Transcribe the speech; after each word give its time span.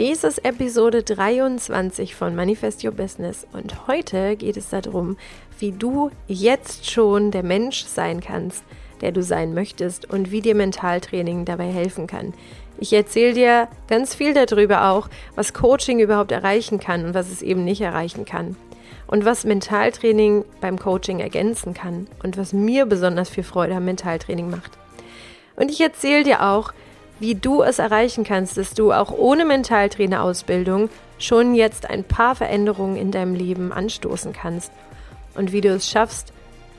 Dies 0.00 0.24
ist 0.24 0.46
Episode 0.46 1.02
23 1.02 2.14
von 2.14 2.34
Manifest 2.34 2.82
Your 2.82 2.92
Business 2.92 3.46
und 3.52 3.86
heute 3.86 4.34
geht 4.34 4.56
es 4.56 4.70
darum, 4.70 5.18
wie 5.58 5.72
du 5.72 6.10
jetzt 6.26 6.90
schon 6.90 7.30
der 7.30 7.42
Mensch 7.42 7.84
sein 7.84 8.22
kannst, 8.22 8.64
der 9.02 9.12
du 9.12 9.22
sein 9.22 9.52
möchtest 9.52 10.08
und 10.08 10.30
wie 10.30 10.40
dir 10.40 10.54
Mentaltraining 10.54 11.44
dabei 11.44 11.66
helfen 11.66 12.06
kann. 12.06 12.32
Ich 12.78 12.94
erzähle 12.94 13.34
dir 13.34 13.68
ganz 13.88 14.14
viel 14.14 14.32
darüber 14.32 14.88
auch, 14.88 15.10
was 15.34 15.52
Coaching 15.52 16.00
überhaupt 16.00 16.32
erreichen 16.32 16.80
kann 16.80 17.04
und 17.04 17.12
was 17.12 17.30
es 17.30 17.42
eben 17.42 17.66
nicht 17.66 17.82
erreichen 17.82 18.24
kann. 18.24 18.56
Und 19.06 19.26
was 19.26 19.44
Mentaltraining 19.44 20.46
beim 20.62 20.78
Coaching 20.78 21.20
ergänzen 21.20 21.74
kann 21.74 22.06
und 22.22 22.38
was 22.38 22.54
mir 22.54 22.86
besonders 22.86 23.28
viel 23.28 23.44
Freude 23.44 23.74
am 23.74 23.84
Mentaltraining 23.84 24.48
macht. 24.48 24.78
Und 25.56 25.70
ich 25.70 25.82
erzähle 25.82 26.24
dir 26.24 26.42
auch, 26.42 26.72
wie 27.20 27.34
du 27.34 27.62
es 27.62 27.78
erreichen 27.78 28.24
kannst, 28.24 28.56
dass 28.56 28.74
du 28.74 28.92
auch 28.92 29.12
ohne 29.12 29.44
Mentaltrainerausbildung 29.44 30.88
schon 31.18 31.54
jetzt 31.54 31.88
ein 31.88 32.02
paar 32.02 32.34
Veränderungen 32.34 32.96
in 32.96 33.10
deinem 33.12 33.34
Leben 33.34 33.72
anstoßen 33.72 34.32
kannst 34.32 34.72
und 35.34 35.52
wie 35.52 35.60
du 35.60 35.68
es 35.68 35.88
schaffst, 35.88 36.32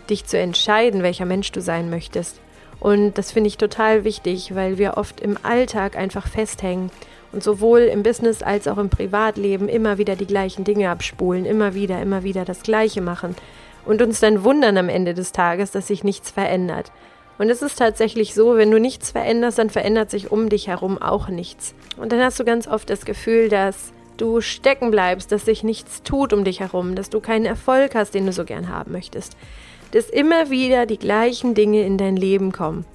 dich 0.10 0.26
zu 0.26 0.38
entscheiden, 0.38 1.04
welcher 1.04 1.26
Mensch 1.26 1.52
du 1.52 1.62
sein 1.62 1.90
möchtest. 1.90 2.40
Und 2.80 3.14
das 3.20 3.32
finde 3.32 3.48
ich 3.48 3.58
total 3.58 4.04
wichtig, 4.04 4.56
weil 4.56 4.80
wir 4.80 4.98
oft 4.98 5.22
im 5.22 5.38
Alltag 5.44 5.96
einfach 5.96 6.28
festhängen 6.28 6.90
und 7.32 7.44
sowohl 7.44 7.82
im 7.82 8.02
Business 8.02 8.42
als 8.42 8.68
auch 8.68 8.80
im 8.80 8.90
Privatleben 8.90 9.70
immer 9.70 10.00
wieder 10.00 10.16
die 10.16 10.26
gleichen 10.26 10.64
Dinge 10.64 10.90
abspulen, 10.90 11.46
immer 11.46 11.76
wieder, 11.76 12.02
immer 12.02 12.24
wieder 12.24 12.44
das 12.44 12.64
Gleiche 12.64 13.02
machen 13.02 13.36
und 13.86 14.02
uns 14.02 14.20
dann 14.20 14.44
wundern 14.44 14.78
am 14.78 14.90
Ende 14.90 15.14
des 15.14 15.32
Tages, 15.32 15.72
dass 15.72 15.88
sich 15.88 16.04
nichts 16.04 16.32
verändert. 16.32 16.92
Und 17.42 17.50
es 17.50 17.64
ist 17.64 17.80
tatsächlich 17.80 18.36
so, 18.36 18.56
wenn 18.56 18.70
du 18.70 18.80
nichts 18.80 19.10
veränderst, 19.10 19.58
dann 19.58 19.72
verändert 19.72 20.12
sich 20.12 20.32
um 20.32 20.48
dich 20.48 20.68
herum 20.68 21.02
auch 21.02 21.28
nichts. 21.28 21.74
Und 21.98 22.12
dann 22.12 22.22
hast 22.22 22.40
du 22.40 22.46
ganz 22.46 22.68
oft 22.68 22.88
das 22.88 23.04
Gefühl, 23.04 23.50
dass 23.50 23.94
du 24.18 24.42
stecken 24.42 24.92
bleibst, 24.92 25.32
dass 25.32 25.46
sich 25.46 25.64
nichts 25.64 26.04
tut 26.04 26.34
um 26.34 26.44
dich 26.44 26.60
herum, 26.60 26.94
dass 26.94 27.10
du 27.10 27.20
keinen 27.20 27.46
Erfolg 27.46 27.96
hast, 27.96 28.14
den 28.14 28.28
du 28.28 28.32
so 28.32 28.46
gern 28.46 28.70
haben 28.70 28.92
möchtest. 28.92 29.36
Dass 29.90 30.08
immer 30.08 30.52
wieder 30.52 30.86
die 30.86 31.00
gleichen 31.00 31.56
Dinge 31.56 31.82
in 31.84 31.98
dein 31.98 32.16
Leben 32.16 32.52
kommen. 32.52 32.86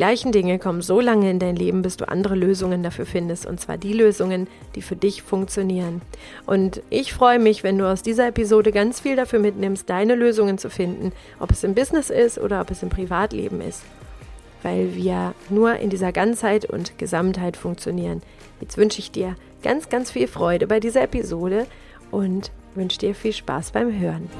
Die 0.00 0.06
gleichen 0.06 0.32
Dinge 0.32 0.58
kommen 0.58 0.80
so 0.80 0.98
lange 0.98 1.30
in 1.30 1.38
dein 1.38 1.56
Leben, 1.56 1.82
bis 1.82 1.98
du 1.98 2.08
andere 2.08 2.34
Lösungen 2.34 2.82
dafür 2.82 3.04
findest. 3.04 3.44
Und 3.44 3.60
zwar 3.60 3.76
die 3.76 3.92
Lösungen, 3.92 4.48
die 4.74 4.80
für 4.80 4.96
dich 4.96 5.20
funktionieren. 5.20 6.00
Und 6.46 6.80
ich 6.88 7.12
freue 7.12 7.38
mich, 7.38 7.64
wenn 7.64 7.76
du 7.76 7.86
aus 7.86 8.00
dieser 8.00 8.28
Episode 8.28 8.72
ganz 8.72 9.00
viel 9.00 9.14
dafür 9.14 9.40
mitnimmst, 9.40 9.90
deine 9.90 10.14
Lösungen 10.14 10.56
zu 10.56 10.70
finden. 10.70 11.12
Ob 11.38 11.50
es 11.50 11.64
im 11.64 11.74
Business 11.74 12.08
ist 12.08 12.38
oder 12.38 12.62
ob 12.62 12.70
es 12.70 12.82
im 12.82 12.88
Privatleben 12.88 13.60
ist. 13.60 13.82
Weil 14.62 14.96
wir 14.96 15.34
nur 15.50 15.76
in 15.76 15.90
dieser 15.90 16.12
Ganzheit 16.12 16.64
und 16.64 16.96
Gesamtheit 16.96 17.58
funktionieren. 17.58 18.22
Jetzt 18.62 18.78
wünsche 18.78 19.00
ich 19.00 19.10
dir 19.10 19.36
ganz, 19.62 19.90
ganz 19.90 20.10
viel 20.12 20.28
Freude 20.28 20.66
bei 20.66 20.80
dieser 20.80 21.02
Episode 21.02 21.66
und 22.10 22.50
wünsche 22.74 23.00
dir 23.00 23.14
viel 23.14 23.34
Spaß 23.34 23.72
beim 23.72 24.00
Hören. 24.00 24.30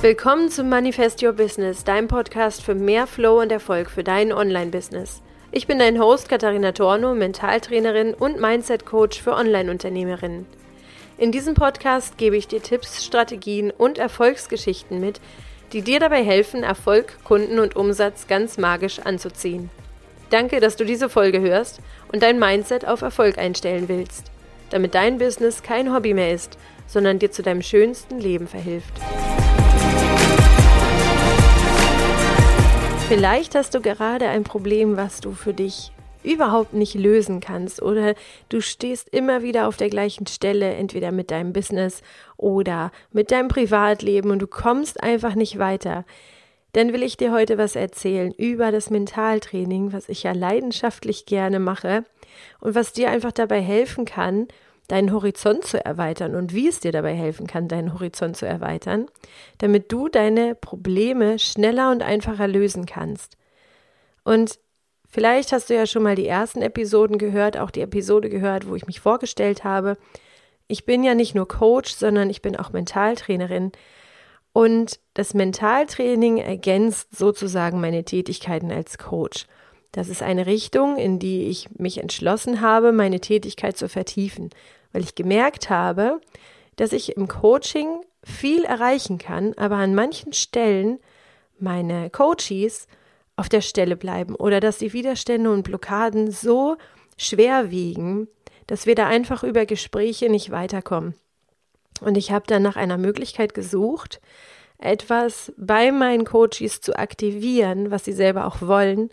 Willkommen 0.00 0.48
zum 0.48 0.68
Manifest 0.68 1.24
Your 1.24 1.32
Business, 1.32 1.82
deinem 1.82 2.06
Podcast 2.06 2.62
für 2.62 2.76
mehr 2.76 3.08
Flow 3.08 3.40
und 3.40 3.50
Erfolg 3.50 3.90
für 3.90 4.04
dein 4.04 4.32
Online-Business. 4.32 5.22
Ich 5.50 5.66
bin 5.66 5.80
dein 5.80 5.98
Host 5.98 6.28
Katharina 6.28 6.70
Torno, 6.70 7.16
Mentaltrainerin 7.16 8.14
und 8.14 8.40
Mindset-Coach 8.40 9.20
für 9.20 9.34
Online-Unternehmerinnen. 9.34 10.46
In 11.16 11.32
diesem 11.32 11.54
Podcast 11.54 12.16
gebe 12.16 12.36
ich 12.36 12.46
dir 12.46 12.62
Tipps, 12.62 13.04
Strategien 13.04 13.72
und 13.72 13.98
Erfolgsgeschichten 13.98 15.00
mit, 15.00 15.20
die 15.72 15.82
dir 15.82 15.98
dabei 15.98 16.22
helfen, 16.22 16.62
Erfolg, 16.62 17.18
Kunden 17.24 17.58
und 17.58 17.74
Umsatz 17.74 18.28
ganz 18.28 18.56
magisch 18.56 19.00
anzuziehen. 19.00 19.68
Danke, 20.30 20.60
dass 20.60 20.76
du 20.76 20.84
diese 20.84 21.08
Folge 21.08 21.40
hörst 21.40 21.80
und 22.12 22.22
dein 22.22 22.38
Mindset 22.38 22.86
auf 22.86 23.02
Erfolg 23.02 23.36
einstellen 23.36 23.88
willst, 23.88 24.30
damit 24.70 24.94
dein 24.94 25.18
Business 25.18 25.64
kein 25.64 25.92
Hobby 25.92 26.14
mehr 26.14 26.32
ist, 26.32 26.56
sondern 26.86 27.18
dir 27.18 27.32
zu 27.32 27.42
deinem 27.42 27.62
schönsten 27.62 28.20
Leben 28.20 28.46
verhilft. 28.46 28.92
Vielleicht 33.08 33.54
hast 33.54 33.74
du 33.74 33.80
gerade 33.80 34.28
ein 34.28 34.44
Problem, 34.44 34.98
was 34.98 35.20
du 35.20 35.32
für 35.32 35.54
dich 35.54 35.92
überhaupt 36.22 36.74
nicht 36.74 36.94
lösen 36.94 37.40
kannst 37.40 37.80
oder 37.80 38.14
du 38.48 38.60
stehst 38.60 39.08
immer 39.08 39.42
wieder 39.42 39.66
auf 39.66 39.76
der 39.76 39.88
gleichen 39.88 40.26
Stelle, 40.26 40.74
entweder 40.74 41.10
mit 41.10 41.30
deinem 41.30 41.52
Business 41.52 42.02
oder 42.36 42.92
mit 43.10 43.30
deinem 43.30 43.48
Privatleben 43.48 44.30
und 44.30 44.40
du 44.40 44.46
kommst 44.46 45.02
einfach 45.02 45.34
nicht 45.34 45.58
weiter. 45.58 46.04
Dann 46.72 46.92
will 46.92 47.02
ich 47.02 47.16
dir 47.16 47.32
heute 47.32 47.56
was 47.56 47.76
erzählen 47.76 48.30
über 48.32 48.70
das 48.70 48.90
Mentaltraining, 48.90 49.92
was 49.92 50.08
ich 50.08 50.22
ja 50.22 50.32
leidenschaftlich 50.32 51.24
gerne 51.24 51.60
mache 51.60 52.04
und 52.60 52.74
was 52.74 52.92
dir 52.92 53.10
einfach 53.10 53.32
dabei 53.32 53.60
helfen 53.60 54.04
kann, 54.04 54.48
deinen 54.88 55.12
Horizont 55.12 55.64
zu 55.64 55.84
erweitern 55.84 56.34
und 56.34 56.54
wie 56.54 56.66
es 56.66 56.80
dir 56.80 56.92
dabei 56.92 57.14
helfen 57.14 57.46
kann, 57.46 57.68
deinen 57.68 57.92
Horizont 57.92 58.36
zu 58.36 58.46
erweitern, 58.46 59.06
damit 59.58 59.92
du 59.92 60.08
deine 60.08 60.54
Probleme 60.54 61.38
schneller 61.38 61.90
und 61.90 62.02
einfacher 62.02 62.48
lösen 62.48 62.86
kannst. 62.86 63.36
Und 64.24 64.58
vielleicht 65.08 65.52
hast 65.52 65.68
du 65.68 65.74
ja 65.74 65.86
schon 65.86 66.02
mal 66.02 66.16
die 66.16 66.26
ersten 66.26 66.62
Episoden 66.62 67.18
gehört, 67.18 67.58
auch 67.58 67.70
die 67.70 67.82
Episode 67.82 68.30
gehört, 68.30 68.66
wo 68.66 68.74
ich 68.74 68.86
mich 68.86 69.00
vorgestellt 69.00 69.62
habe. 69.62 69.98
Ich 70.68 70.86
bin 70.86 71.04
ja 71.04 71.14
nicht 71.14 71.34
nur 71.34 71.46
Coach, 71.46 71.92
sondern 71.92 72.30
ich 72.30 72.40
bin 72.40 72.56
auch 72.56 72.72
Mentaltrainerin. 72.72 73.72
Und 74.54 75.00
das 75.12 75.34
Mentaltraining 75.34 76.38
ergänzt 76.38 77.16
sozusagen 77.16 77.80
meine 77.80 78.04
Tätigkeiten 78.04 78.72
als 78.72 78.96
Coach. 78.96 79.46
Das 79.92 80.08
ist 80.08 80.22
eine 80.22 80.46
Richtung, 80.46 80.96
in 80.96 81.18
die 81.18 81.44
ich 81.44 81.68
mich 81.78 81.98
entschlossen 81.98 82.60
habe, 82.60 82.92
meine 82.92 83.20
Tätigkeit 83.20 83.76
zu 83.76 83.88
vertiefen 83.88 84.50
weil 84.92 85.02
ich 85.02 85.14
gemerkt 85.14 85.70
habe, 85.70 86.20
dass 86.76 86.92
ich 86.92 87.16
im 87.16 87.28
Coaching 87.28 88.00
viel 88.24 88.64
erreichen 88.64 89.18
kann, 89.18 89.54
aber 89.54 89.76
an 89.76 89.94
manchen 89.94 90.32
Stellen 90.32 90.98
meine 91.58 92.10
Coaches 92.10 92.86
auf 93.36 93.48
der 93.48 93.60
Stelle 93.60 93.96
bleiben 93.96 94.34
oder 94.34 94.60
dass 94.60 94.78
die 94.78 94.92
Widerstände 94.92 95.50
und 95.50 95.62
Blockaden 95.62 96.30
so 96.30 96.76
schwer 97.16 97.70
wiegen, 97.70 98.28
dass 98.66 98.86
wir 98.86 98.94
da 98.94 99.06
einfach 99.06 99.42
über 99.42 99.66
Gespräche 99.66 100.28
nicht 100.28 100.50
weiterkommen. 100.50 101.14
Und 102.00 102.16
ich 102.16 102.30
habe 102.30 102.46
dann 102.46 102.62
nach 102.62 102.76
einer 102.76 102.98
Möglichkeit 102.98 103.54
gesucht, 103.54 104.20
etwas 104.78 105.52
bei 105.56 105.90
meinen 105.90 106.24
Coaches 106.24 106.80
zu 106.80 106.96
aktivieren, 106.96 107.90
was 107.90 108.04
sie 108.04 108.12
selber 108.12 108.46
auch 108.46 108.60
wollen, 108.60 109.10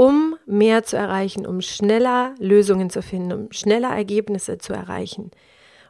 um 0.00 0.38
mehr 0.46 0.82
zu 0.82 0.96
erreichen, 0.96 1.46
um 1.46 1.60
schneller 1.60 2.34
Lösungen 2.38 2.88
zu 2.88 3.02
finden, 3.02 3.32
um 3.32 3.52
schneller 3.52 3.90
Ergebnisse 3.90 4.56
zu 4.56 4.72
erreichen. 4.72 5.30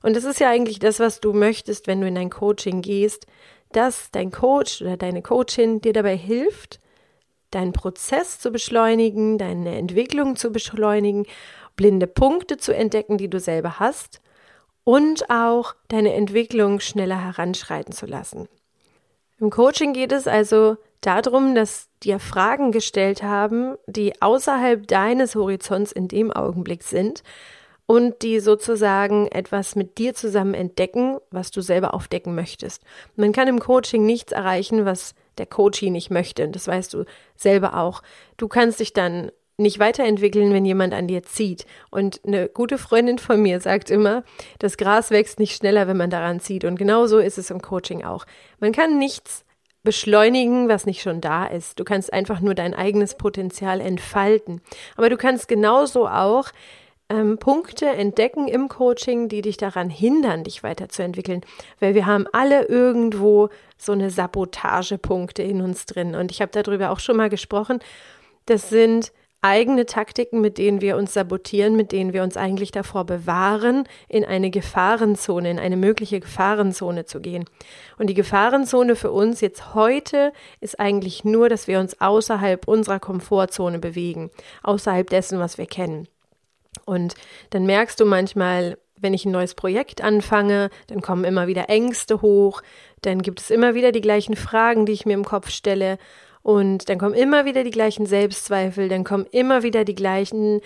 Und 0.03 0.17
das 0.17 0.25
ist 0.25 0.41
ja 0.41 0.51
eigentlich 0.51 0.81
das, 0.81 0.99
was 0.99 1.21
du 1.21 1.33
möchtest, 1.33 1.87
wenn 1.87 2.01
du 2.01 2.09
in 2.09 2.17
dein 2.17 2.29
Coaching 2.29 2.83
gehst, 2.83 3.29
dass 3.71 4.11
dein 4.11 4.33
Coach 4.33 4.83
oder 4.83 4.97
deine 4.97 5.23
Coachin 5.23 5.81
dir 5.81 5.93
dabei 5.93 6.17
hilft, 6.17 6.81
deinen 7.53 7.73
Prozess 7.73 8.41
zu 8.41 8.51
beschleunigen, 8.51 9.39
deine 9.39 9.79
Entwicklung 9.79 10.35
zu 10.35 10.51
beschleunigen, 10.51 11.25
blinde 11.77 12.09
Punkte 12.09 12.57
zu 12.57 12.75
entdecken, 12.75 13.17
die 13.17 13.31
du 13.31 13.39
selber 13.39 13.79
hast 13.79 14.21
und 14.83 15.31
auch 15.31 15.77
deine 15.87 16.15
Entwicklung 16.15 16.81
schneller 16.81 17.23
heranschreiten 17.23 17.93
zu 17.93 18.07
lassen. 18.07 18.49
Im 19.39 19.51
Coaching 19.51 19.93
geht 19.93 20.11
es 20.11 20.27
also 20.27 20.79
darum, 21.01 21.55
dass 21.55 21.89
dir 22.03 22.19
Fragen 22.19 22.73
gestellt 22.73 23.23
haben, 23.23 23.77
die 23.87 24.21
außerhalb 24.21 24.87
deines 24.87 25.35
Horizonts 25.35 25.93
in 25.93 26.09
dem 26.09 26.31
Augenblick 26.31 26.83
sind 26.83 27.23
und 27.87 28.23
die 28.23 28.41
sozusagen 28.41 29.27
etwas 29.29 29.75
mit 29.75 29.99
dir 29.99 30.15
zusammen 30.15 30.55
entdecken, 30.55 31.19
was 31.31 31.51
du 31.51 31.61
selber 31.61 31.93
aufdecken 31.93 32.35
möchtest. 32.35 32.83
Man 33.17 33.33
kann 33.33 33.49
im 33.49 33.59
Coaching 33.59 34.07
nichts 34.07 34.33
erreichen, 34.33 34.85
was 34.85 35.15
der 35.39 35.47
Coachie 35.47 35.91
nicht 35.91 36.11
möchte. 36.11 36.49
Das 36.49 36.69
weißt 36.69 36.95
du 36.95 37.05
selber 37.35 37.77
auch. 37.77 38.03
Du 38.37 38.47
kannst 38.47 38.81
dich 38.81 38.93
dann 38.93 39.33
nicht 39.57 39.79
weiterentwickeln, 39.79 40.53
wenn 40.53 40.65
jemand 40.65 40.95
an 40.95 41.07
dir 41.07 41.23
zieht. 41.23 41.67
Und 41.91 42.21
eine 42.27 42.49
gute 42.49 42.79
Freundin 42.79 43.19
von 43.19 43.43
mir 43.43 43.61
sagt 43.61 43.91
immer, 43.91 44.25
das 44.59 44.77
Gras 44.77 45.11
wächst 45.11 45.39
nicht 45.39 45.57
schneller, 45.57 45.87
wenn 45.87 45.97
man 45.97 46.11
daran 46.11 46.41
zieht. 46.41 46.65
Und 46.65 46.77
genau 46.77 47.07
so 47.07 47.19
ist 47.19 47.39
es 47.39 47.51
im 47.51 47.61
Coaching 47.61 48.05
auch. 48.05 48.25
Man 48.59 48.73
kann 48.73 48.99
nichts 48.99 49.45
beschleunigen, 49.83 50.69
was 50.69 50.87
nicht 50.87 51.03
schon 51.03 51.21
da 51.21 51.47
ist. 51.47 51.81
Du 51.81 51.85
kannst 51.85 52.13
einfach 52.13 52.41
nur 52.41 52.55
dein 52.55 52.75
eigenes 52.75 53.15
Potenzial 53.17 53.81
entfalten. 53.81 54.61
Aber 54.97 55.09
du 55.09 55.17
kannst 55.17 55.49
genauso 55.49 56.07
auch 56.07 56.49
ähm, 57.09 57.39
Punkte 57.39 57.87
entdecken 57.87 58.47
im 58.47 58.69
Coaching, 58.69 59.29
die 59.29 59.43
dich 59.43 59.57
daran 59.57 59.91
hindern, 59.91 60.45
dich 60.45 60.63
weiterzuentwickeln. 60.63 61.41
Weil 61.81 61.95
wir 61.95 62.07
haben 62.07 62.27
alle 62.33 62.67
irgendwo 62.67 63.49
so 63.79 63.93
eine 63.93 64.11
Sabotagepunkte 64.11 65.43
in 65.43 65.63
uns 65.63 65.87
drin. 65.87 66.15
Und 66.15 66.31
ich 66.31 66.43
habe 66.43 66.53
darüber 66.53 66.91
auch 66.91 67.01
schon 67.01 67.17
mal 67.17 67.31
gesprochen. 67.31 67.81
Das 68.47 68.69
sind 68.69 69.13
eigene 69.43 69.87
Taktiken, 69.87 70.41
mit 70.41 70.59
denen 70.59 70.81
wir 70.81 70.97
uns 70.97 71.15
sabotieren, 71.15 71.77
mit 71.77 71.93
denen 71.93 72.13
wir 72.13 72.23
uns 72.23 72.37
eigentlich 72.37 72.73
davor 72.73 73.05
bewahren, 73.05 73.85
in 74.09 74.25
eine 74.25 74.51
Gefahrenzone, 74.51 75.51
in 75.51 75.59
eine 75.59 75.77
mögliche 75.77 76.21
Gefahrenzone 76.21 77.07
zu 77.07 77.21
gehen. 77.21 77.45
Und 77.99 78.09
die 78.09 78.15
Gefahrenzone 78.15 78.97
für 78.97 79.11
uns 79.11 79.41
jetzt 79.41 79.75
heute 79.75 80.33
ist 80.61 80.79
eigentlich 80.79 81.25
nur, 81.25 81.49
dass 81.49 81.69
wir 81.69 81.81
uns 81.81 82.01
außerhalb 82.01 82.69
unserer 82.69 83.01
Komfortzone 83.01 83.79
bewegen, 83.79 84.31
außerhalb 84.63 85.09
dessen, 85.09 85.39
was 85.39 85.57
wir 85.57 85.67
kennen. 85.67 86.07
Und 86.85 87.15
dann 87.51 87.67
merkst 87.67 87.99
du 87.99 88.05
manchmal, 88.05 88.77
wenn 88.97 89.15
ich 89.15 89.25
ein 89.25 89.33
neues 89.33 89.55
Projekt 89.55 90.03
anfange, 90.03 90.69
dann 90.89 91.01
kommen 91.01 91.25
immer 91.25 91.47
wieder 91.47 91.71
Ängste 91.71 92.21
hoch, 92.21 92.63
dann 93.01 93.23
gibt 93.23 93.41
es 93.41 93.51
immer 93.51 93.75
wieder 93.75 93.93
die 93.93 94.03
gleichen 94.03 94.37
Fragen, 94.37 94.85
die 94.85 94.93
ich 94.93 95.07
mir 95.07 95.15
im 95.15 95.25
Kopf 95.25 95.49
stelle 95.49 95.99
und 96.43 96.89
dann 96.89 96.99
kommen 96.99 97.15
immer 97.15 97.45
wieder 97.45 97.65
die 97.65 97.71
gleichen 97.71 98.07
Selbstzweifel, 98.07 98.89
dann 98.89 99.05
kommen 99.05 99.27
immer 99.31 99.63
wieder 99.63 99.85
die 99.85 99.95
gleichen 99.95 100.61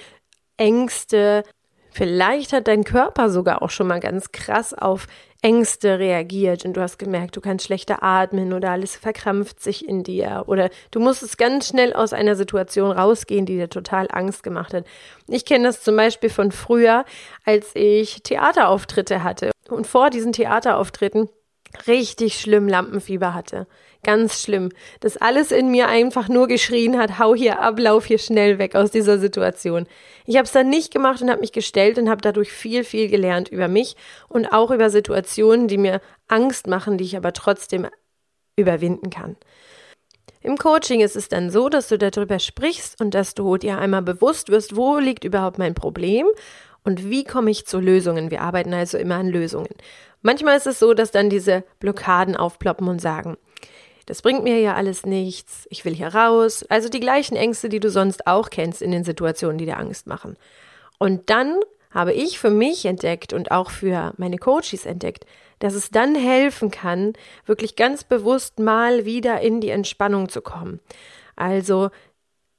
Ängste. 0.56 1.42
Vielleicht 1.90 2.52
hat 2.52 2.68
dein 2.68 2.84
Körper 2.84 3.30
sogar 3.30 3.62
auch 3.62 3.70
schon 3.70 3.86
mal 3.86 4.00
ganz 4.00 4.32
krass 4.32 4.74
auf 4.74 5.06
Ängste 5.44 5.98
reagiert 5.98 6.64
und 6.64 6.74
du 6.74 6.80
hast 6.80 6.98
gemerkt, 6.98 7.36
du 7.36 7.42
kannst 7.42 7.66
schlechter 7.66 8.02
atmen 8.02 8.54
oder 8.54 8.70
alles 8.70 8.96
verkrampft 8.96 9.60
sich 9.60 9.86
in 9.86 10.02
dir 10.02 10.44
oder 10.46 10.70
du 10.90 11.00
musstest 11.00 11.36
ganz 11.36 11.68
schnell 11.68 11.92
aus 11.92 12.14
einer 12.14 12.34
Situation 12.34 12.90
rausgehen, 12.90 13.44
die 13.44 13.56
dir 13.56 13.68
total 13.68 14.08
Angst 14.10 14.42
gemacht 14.42 14.72
hat. 14.72 14.86
Ich 15.28 15.44
kenne 15.44 15.64
das 15.64 15.82
zum 15.82 15.96
Beispiel 15.96 16.30
von 16.30 16.50
früher, 16.50 17.04
als 17.44 17.72
ich 17.74 18.22
Theaterauftritte 18.22 19.22
hatte 19.22 19.50
und 19.68 19.86
vor 19.86 20.08
diesen 20.08 20.32
Theaterauftritten 20.32 21.28
richtig 21.86 22.40
schlimm 22.40 22.66
Lampenfieber 22.66 23.34
hatte. 23.34 23.66
Ganz 24.04 24.42
schlimm. 24.42 24.70
Das 25.00 25.16
alles 25.16 25.50
in 25.50 25.70
mir 25.70 25.88
einfach 25.88 26.28
nur 26.28 26.46
geschrien 26.46 26.98
hat, 26.98 27.18
hau 27.18 27.34
hier 27.34 27.60
ab, 27.60 27.78
lauf 27.78 28.04
hier 28.04 28.18
schnell 28.18 28.58
weg 28.58 28.76
aus 28.76 28.90
dieser 28.90 29.18
Situation. 29.18 29.86
Ich 30.26 30.36
habe 30.36 30.44
es 30.44 30.52
dann 30.52 30.68
nicht 30.68 30.92
gemacht 30.92 31.22
und 31.22 31.30
habe 31.30 31.40
mich 31.40 31.52
gestellt 31.52 31.98
und 31.98 32.10
habe 32.10 32.20
dadurch 32.20 32.52
viel, 32.52 32.84
viel 32.84 33.08
gelernt 33.08 33.48
über 33.48 33.66
mich 33.66 33.96
und 34.28 34.46
auch 34.52 34.70
über 34.70 34.90
Situationen, 34.90 35.68
die 35.68 35.78
mir 35.78 36.00
Angst 36.28 36.66
machen, 36.66 36.98
die 36.98 37.04
ich 37.04 37.16
aber 37.16 37.32
trotzdem 37.32 37.86
überwinden 38.56 39.10
kann. 39.10 39.36
Im 40.42 40.58
Coaching 40.58 41.00
ist 41.00 41.16
es 41.16 41.30
dann 41.30 41.50
so, 41.50 41.70
dass 41.70 41.88
du 41.88 41.96
darüber 41.96 42.38
sprichst 42.38 43.00
und 43.00 43.14
dass 43.14 43.34
du 43.34 43.56
dir 43.56 43.78
einmal 43.78 44.02
bewusst 44.02 44.50
wirst, 44.50 44.76
wo 44.76 44.98
liegt 44.98 45.24
überhaupt 45.24 45.58
mein 45.58 45.74
Problem 45.74 46.26
und 46.82 47.08
wie 47.08 47.24
komme 47.24 47.50
ich 47.50 47.66
zu 47.66 47.80
Lösungen. 47.80 48.30
Wir 48.30 48.42
arbeiten 48.42 48.74
also 48.74 48.98
immer 48.98 49.14
an 49.14 49.28
Lösungen. 49.28 49.74
Manchmal 50.20 50.56
ist 50.56 50.66
es 50.66 50.78
so, 50.78 50.94
dass 50.94 51.10
dann 51.10 51.30
diese 51.30 51.64
Blockaden 51.80 52.36
aufploppen 52.36 52.88
und 52.88 53.00
sagen, 53.00 53.36
das 54.06 54.22
bringt 54.22 54.44
mir 54.44 54.60
ja 54.60 54.74
alles 54.74 55.06
nichts, 55.06 55.66
ich 55.70 55.84
will 55.84 55.94
hier 55.94 56.14
raus. 56.14 56.64
Also 56.68 56.88
die 56.88 57.00
gleichen 57.00 57.36
Ängste, 57.36 57.68
die 57.68 57.80
du 57.80 57.90
sonst 57.90 58.26
auch 58.26 58.50
kennst 58.50 58.82
in 58.82 58.90
den 58.90 59.04
Situationen, 59.04 59.58
die 59.58 59.66
dir 59.66 59.78
Angst 59.78 60.06
machen. 60.06 60.36
Und 60.98 61.30
dann 61.30 61.58
habe 61.90 62.12
ich 62.12 62.38
für 62.38 62.50
mich 62.50 62.84
entdeckt 62.86 63.32
und 63.32 63.50
auch 63.50 63.70
für 63.70 64.12
meine 64.16 64.38
Coaches 64.38 64.84
entdeckt, 64.84 65.26
dass 65.60 65.74
es 65.74 65.90
dann 65.90 66.14
helfen 66.14 66.70
kann, 66.70 67.14
wirklich 67.46 67.76
ganz 67.76 68.04
bewusst 68.04 68.58
mal 68.58 69.04
wieder 69.04 69.40
in 69.40 69.60
die 69.60 69.70
Entspannung 69.70 70.28
zu 70.28 70.42
kommen. 70.42 70.80
Also 71.36 71.90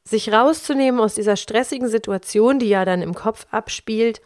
sich 0.03 0.31
rauszunehmen 0.31 0.99
aus 0.99 1.15
dieser 1.15 1.35
stressigen 1.35 1.89
Situation, 1.89 2.59
die 2.59 2.69
ja 2.69 2.85
dann 2.85 3.01
im 3.01 3.13
Kopf 3.13 3.47
abspielt 3.51 4.21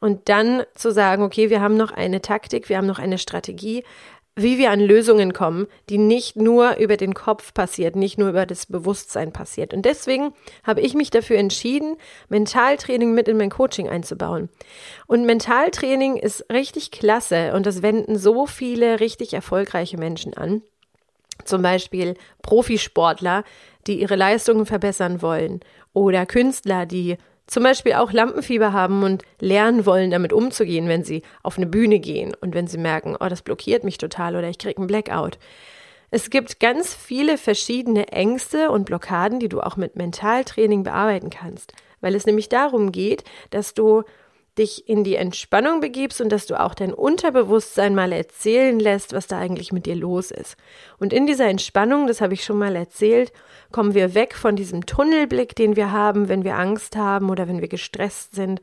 und 0.00 0.28
dann 0.28 0.64
zu 0.74 0.92
sagen, 0.92 1.22
okay, 1.22 1.50
wir 1.50 1.60
haben 1.60 1.76
noch 1.76 1.90
eine 1.90 2.20
Taktik, 2.20 2.68
wir 2.68 2.76
haben 2.76 2.86
noch 2.86 2.98
eine 2.98 3.18
Strategie, 3.18 3.84
wie 4.36 4.58
wir 4.58 4.70
an 4.70 4.80
Lösungen 4.80 5.32
kommen, 5.32 5.66
die 5.88 5.98
nicht 5.98 6.36
nur 6.36 6.76
über 6.76 6.96
den 6.96 7.14
Kopf 7.14 7.54
passiert, 7.54 7.94
nicht 7.94 8.18
nur 8.18 8.30
über 8.30 8.46
das 8.46 8.66
Bewusstsein 8.66 9.32
passiert. 9.32 9.72
Und 9.72 9.84
deswegen 9.84 10.32
habe 10.64 10.80
ich 10.80 10.94
mich 10.94 11.10
dafür 11.10 11.38
entschieden, 11.38 11.96
Mentaltraining 12.28 13.14
mit 13.14 13.28
in 13.28 13.36
mein 13.36 13.50
Coaching 13.50 13.88
einzubauen. 13.88 14.48
Und 15.06 15.24
Mentaltraining 15.24 16.16
ist 16.16 16.50
richtig 16.50 16.90
klasse 16.90 17.52
und 17.54 17.66
das 17.66 17.82
wenden 17.82 18.18
so 18.18 18.46
viele 18.46 18.98
richtig 18.98 19.34
erfolgreiche 19.34 19.98
Menschen 19.98 20.34
an. 20.34 20.62
Zum 21.44 21.62
Beispiel 21.62 22.14
Profisportler, 22.42 23.44
die 23.86 24.00
ihre 24.00 24.16
Leistungen 24.16 24.66
verbessern 24.66 25.22
wollen 25.22 25.60
oder 25.92 26.26
Künstler, 26.26 26.86
die 26.86 27.18
zum 27.46 27.62
Beispiel 27.62 27.94
auch 27.94 28.12
Lampenfieber 28.12 28.72
haben 28.72 29.02
und 29.02 29.22
lernen 29.40 29.86
wollen, 29.86 30.10
damit 30.10 30.32
umzugehen, 30.32 30.88
wenn 30.88 31.04
sie 31.04 31.22
auf 31.42 31.56
eine 31.56 31.66
Bühne 31.66 32.00
gehen 32.00 32.34
und 32.40 32.54
wenn 32.54 32.66
sie 32.66 32.78
merken, 32.78 33.16
oh, 33.18 33.28
das 33.28 33.42
blockiert 33.42 33.84
mich 33.84 33.98
total 33.98 34.36
oder 34.36 34.48
ich 34.48 34.58
kriege 34.58 34.78
einen 34.78 34.86
Blackout. 34.86 35.38
Es 36.10 36.30
gibt 36.30 36.60
ganz 36.60 36.94
viele 36.94 37.36
verschiedene 37.38 38.08
Ängste 38.08 38.70
und 38.70 38.84
Blockaden, 38.84 39.40
die 39.40 39.48
du 39.48 39.60
auch 39.60 39.76
mit 39.76 39.96
Mentaltraining 39.96 40.84
bearbeiten 40.84 41.28
kannst, 41.28 41.72
weil 42.00 42.14
es 42.14 42.24
nämlich 42.24 42.48
darum 42.48 42.92
geht, 42.92 43.24
dass 43.50 43.74
du 43.74 44.04
dich 44.58 44.88
in 44.88 45.02
die 45.02 45.16
Entspannung 45.16 45.80
begibst 45.80 46.20
und 46.20 46.30
dass 46.30 46.46
du 46.46 46.60
auch 46.60 46.74
dein 46.74 46.94
Unterbewusstsein 46.94 47.94
mal 47.94 48.12
erzählen 48.12 48.78
lässt, 48.78 49.12
was 49.12 49.26
da 49.26 49.38
eigentlich 49.38 49.72
mit 49.72 49.86
dir 49.86 49.96
los 49.96 50.30
ist. 50.30 50.56
Und 50.98 51.12
in 51.12 51.26
dieser 51.26 51.48
Entspannung, 51.48 52.06
das 52.06 52.20
habe 52.20 52.34
ich 52.34 52.44
schon 52.44 52.58
mal 52.58 52.76
erzählt, 52.76 53.32
kommen 53.72 53.94
wir 53.94 54.14
weg 54.14 54.34
von 54.34 54.54
diesem 54.54 54.86
Tunnelblick, 54.86 55.56
den 55.56 55.74
wir 55.74 55.90
haben, 55.90 56.28
wenn 56.28 56.44
wir 56.44 56.56
Angst 56.56 56.96
haben 56.96 57.30
oder 57.30 57.48
wenn 57.48 57.60
wir 57.60 57.68
gestresst 57.68 58.34
sind. 58.34 58.60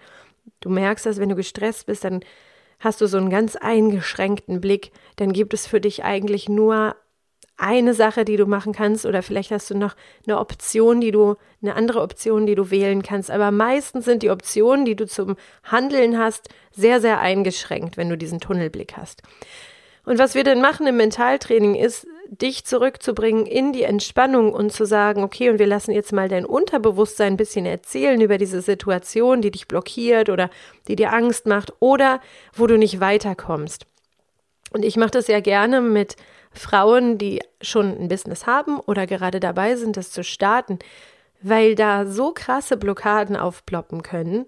Du 0.62 0.70
merkst, 0.70 1.06
dass 1.06 1.20
wenn 1.20 1.30
du 1.30 1.36
gestresst 1.36 1.88
bist, 1.88 2.06
dann 2.06 2.22
hast 2.80 3.02
du 3.02 3.08
so 3.08 3.18
einen 3.18 3.30
ganz 3.30 3.56
eingeschränkten 3.56 4.62
Blick, 4.62 4.92
dann 5.18 5.34
gibt 5.34 5.54
es 5.54 5.68
für 5.68 5.82
dich 5.82 6.04
eigentlich 6.04 6.48
nur 6.48 6.96
eine 7.62 7.94
Sache, 7.94 8.26
die 8.26 8.38
du 8.38 8.46
machen 8.46 8.74
kannst, 8.74 9.06
oder 9.06 9.22
vielleicht 9.22 9.52
hast 9.52 9.70
du 9.70 9.78
noch 9.78 9.96
eine 10.26 10.40
Option, 10.40 11.00
die 11.00 11.12
du, 11.12 11.36
eine 11.62 11.76
andere 11.76 12.02
Option, 12.02 12.46
die 12.46 12.56
du 12.56 12.72
wählen 12.72 13.04
kannst. 13.04 13.30
Aber 13.30 13.52
meistens 13.52 14.06
sind 14.06 14.24
die 14.24 14.30
Optionen, 14.30 14.86
die 14.86 14.96
du 14.96 15.06
zum 15.06 15.36
Handeln 15.64 16.18
hast, 16.18 16.50
sehr, 16.72 17.00
sehr 17.00 17.20
eingeschränkt, 17.20 17.98
wenn 17.98 18.10
du 18.10 18.18
diesen 18.18 18.40
Tunnelblick 18.40 18.98
hast. 18.98 19.22
Und 20.04 20.18
was 20.18 20.34
wir 20.34 20.44
dann 20.44 20.62
machen 20.62 20.88
im 20.88 20.98
Mentaltraining 20.98 21.76
ist, 21.76 22.08
dich 22.30 22.66
zurückzubringen 22.66 23.46
in 23.46 23.74
die 23.74 23.84
Entspannung 23.84 24.54
und 24.54 24.72
zu 24.72 24.86
sagen, 24.86 25.22
okay, 25.24 25.50
und 25.50 25.60
wir 25.60 25.68
lassen 25.68 25.92
jetzt 25.92 26.14
mal 26.14 26.30
dein 26.30 26.46
Unterbewusstsein 26.46 27.34
ein 27.34 27.38
bisschen 27.38 27.66
erzählen 27.66 28.20
über 28.22 28.38
diese 28.38 28.62
Situation, 28.62 29.42
die 29.42 29.52
dich 29.52 29.68
blockiert 29.68 30.30
oder 30.30 30.50
die 30.88 30.96
dir 30.96 31.14
Angst 31.14 31.46
macht 31.46 31.74
oder 31.80 32.22
wo 32.56 32.68
du 32.68 32.78
nicht 32.78 33.00
weiterkommst. 33.00 33.86
Und 34.72 34.84
ich 34.84 34.98
mache 34.98 35.12
das 35.12 35.28
ja 35.28 35.40
gerne 35.40 35.82
mit 35.82 36.16
Frauen, 36.52 37.18
die 37.18 37.42
schon 37.62 37.98
ein 37.98 38.08
Business 38.08 38.48
haben 38.48 38.80
oder 38.80 39.06
gerade 39.06 39.40
dabei 39.40 39.76
sind, 39.76 39.98
das 39.98 40.12
zu 40.12 40.24
starten, 40.24 40.80
weil 41.42 41.76
da 41.76 42.06
so 42.06 42.32
krasse 42.32 42.78
Blockaden 42.78 43.36
aufploppen 43.36 44.04
können, 44.04 44.46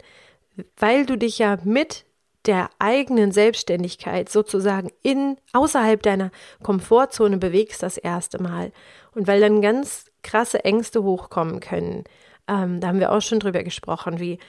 weil 0.77 1.05
du 1.05 1.17
dich 1.17 1.39
ja 1.39 1.57
mit 1.63 2.05
der 2.45 2.69
eigenen 2.77 3.31
Selbstständigkeit 3.31 4.29
sozusagen 4.29 4.91
in 5.01 5.37
außerhalb 5.53 6.01
deiner 6.03 6.29
Komfortzone 6.61 7.37
bewegst 7.37 7.81
das 7.83 7.97
erste 7.97 8.41
Mal 8.41 8.71
und 9.15 9.27
weil 9.27 9.39
dann 9.39 9.61
ganz 9.61 10.05
krasse 10.23 10.63
Ängste 10.65 11.03
hochkommen 11.03 11.61
können. 11.61 12.03
Ähm, 12.47 12.81
da 12.81 12.87
haben 12.87 12.99
wir 12.99 13.11
auch 13.11 13.21
schon 13.21 13.39
drüber 13.39 13.63
gesprochen, 13.63 14.19
wie 14.19 14.39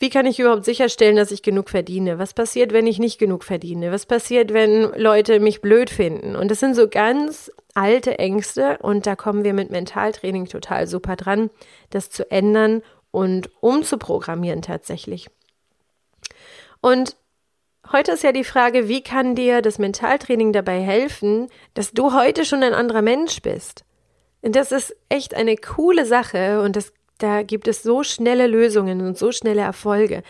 wie 0.00 0.08
kann 0.08 0.24
ich 0.24 0.40
überhaupt 0.40 0.64
sicherstellen, 0.64 1.16
dass 1.16 1.30
ich 1.30 1.42
genug 1.42 1.68
verdiene? 1.68 2.18
Was 2.18 2.32
passiert, 2.32 2.72
wenn 2.72 2.86
ich 2.86 2.98
nicht 2.98 3.18
genug 3.18 3.44
verdiene? 3.44 3.92
Was 3.92 4.06
passiert, 4.06 4.54
wenn 4.54 4.90
Leute 4.96 5.40
mich 5.40 5.60
blöd 5.60 5.90
finden? 5.90 6.36
Und 6.36 6.50
das 6.50 6.58
sind 6.58 6.74
so 6.74 6.88
ganz 6.88 7.52
alte 7.74 8.18
Ängste 8.18 8.78
und 8.78 9.06
da 9.06 9.14
kommen 9.14 9.44
wir 9.44 9.52
mit 9.52 9.70
Mentaltraining 9.70 10.46
total 10.46 10.86
super 10.86 11.16
dran, 11.16 11.50
das 11.90 12.08
zu 12.08 12.30
ändern 12.30 12.82
und 13.10 13.50
umzuprogrammieren 13.60 14.62
tatsächlich. 14.62 15.28
Und 16.80 17.16
heute 17.92 18.12
ist 18.12 18.22
ja 18.22 18.32
die 18.32 18.44
Frage, 18.44 18.88
wie 18.88 19.02
kann 19.02 19.34
dir 19.34 19.60
das 19.60 19.78
Mentaltraining 19.78 20.54
dabei 20.54 20.80
helfen, 20.80 21.48
dass 21.74 21.92
du 21.92 22.14
heute 22.14 22.46
schon 22.46 22.62
ein 22.62 22.72
anderer 22.72 23.02
Mensch 23.02 23.42
bist? 23.42 23.84
Und 24.40 24.56
das 24.56 24.72
ist 24.72 24.96
echt 25.10 25.34
eine 25.34 25.56
coole 25.56 26.06
Sache 26.06 26.62
und 26.62 26.74
das 26.74 26.94
da 27.22 27.42
gibt 27.42 27.68
es 27.68 27.82
so 27.82 28.02
schnelle 28.02 28.46
Lösungen 28.46 29.00
und 29.00 29.16
so 29.16 29.30
schnelle 29.32 29.60
Erfolge. 29.60 30.22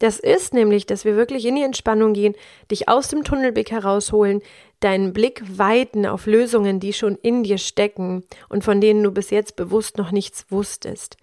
Das 0.00 0.18
ist 0.18 0.54
nämlich, 0.54 0.86
dass 0.86 1.04
wir 1.04 1.14
wirklich 1.14 1.44
in 1.44 1.56
die 1.56 1.62
Entspannung 1.62 2.14
gehen, 2.14 2.34
dich 2.70 2.88
aus 2.88 3.08
dem 3.08 3.22
Tunnelblick 3.22 3.70
herausholen, 3.70 4.40
deinen 4.80 5.12
Blick 5.12 5.42
weiten 5.58 6.06
auf 6.06 6.24
Lösungen, 6.26 6.80
die 6.80 6.94
schon 6.94 7.16
in 7.16 7.42
dir 7.42 7.58
stecken 7.58 8.24
und 8.48 8.64
von 8.64 8.80
denen 8.80 9.04
du 9.04 9.10
bis 9.12 9.28
jetzt 9.28 9.56
bewusst 9.56 9.98
noch 9.98 10.10
nichts 10.10 10.46
wusstest. 10.48 11.18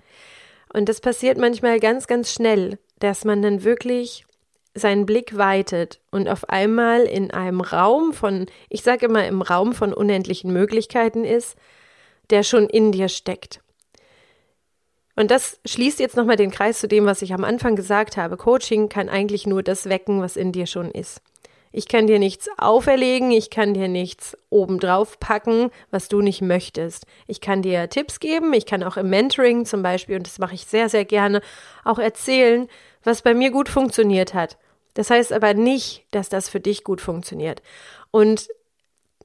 Und 0.71 0.89
das 0.89 1.01
passiert 1.01 1.39
manchmal 1.39 1.79
ganz, 1.79 2.05
ganz 2.05 2.31
schnell, 2.31 2.77
dass 2.99 3.25
man 3.25 3.41
dann 3.41 3.63
wirklich 3.63 4.25
seinen 4.75 5.07
Blick 5.07 5.35
weitet 5.35 5.99
und 6.11 6.29
auf 6.29 6.49
einmal 6.49 7.01
in 7.01 7.31
einem 7.31 7.61
Raum 7.61 8.13
von, 8.13 8.45
ich 8.69 8.83
sage 8.83 9.07
immer, 9.07 9.25
im 9.25 9.41
Raum 9.41 9.73
von 9.73 9.91
unendlichen 9.91 10.53
Möglichkeiten 10.53 11.25
ist, 11.25 11.57
der 12.29 12.43
schon 12.43 12.69
in 12.69 12.91
dir 12.91 13.09
steckt. 13.09 13.61
Und 15.17 15.31
das 15.31 15.59
schließt 15.65 15.99
jetzt 15.99 16.15
nochmal 16.15 16.35
den 16.35 16.51
Kreis 16.51 16.79
zu 16.79 16.87
dem, 16.87 17.07
was 17.07 17.23
ich 17.23 17.33
am 17.33 17.43
Anfang 17.43 17.75
gesagt 17.75 18.17
habe. 18.17 18.37
Coaching 18.37 18.87
kann 18.87 19.09
eigentlich 19.09 19.47
nur 19.47 19.63
das 19.63 19.89
wecken, 19.89 20.21
was 20.21 20.37
in 20.37 20.51
dir 20.51 20.67
schon 20.67 20.91
ist. 20.91 21.21
Ich 21.71 21.87
kann 21.87 22.05
dir 22.05 22.19
nichts 22.19 22.47
auferlegen, 22.57 23.31
ich 23.31 23.49
kann 23.49 23.73
dir 23.73 23.87
nichts 23.87 24.37
obendrauf 24.51 25.19
packen, 25.19 25.71
was 25.89 26.07
du 26.07 26.21
nicht 26.21 26.41
möchtest. 26.41 27.07
Ich 27.25 27.41
kann 27.41 27.63
dir 27.63 27.89
Tipps 27.89 28.19
geben, 28.19 28.53
ich 28.53 28.67
kann 28.67 28.83
auch 28.83 28.95
im 28.95 29.09
Mentoring 29.09 29.65
zum 29.65 29.81
Beispiel, 29.81 30.17
und 30.17 30.27
das 30.27 30.37
mache 30.37 30.53
ich 30.53 30.65
sehr, 30.65 30.87
sehr 30.87 31.03
gerne, 31.03 31.41
auch 31.83 31.99
erzählen, 31.99 32.67
was 33.03 33.23
bei 33.23 33.33
mir 33.33 33.49
gut 33.49 33.69
funktioniert 33.69 34.35
hat. 34.35 34.57
Das 34.93 35.09
heißt 35.09 35.33
aber 35.33 35.55
nicht, 35.55 36.05
dass 36.11 36.29
das 36.29 36.47
für 36.47 36.59
dich 36.59 36.83
gut 36.83 37.01
funktioniert. 37.01 37.63
Und 38.11 38.49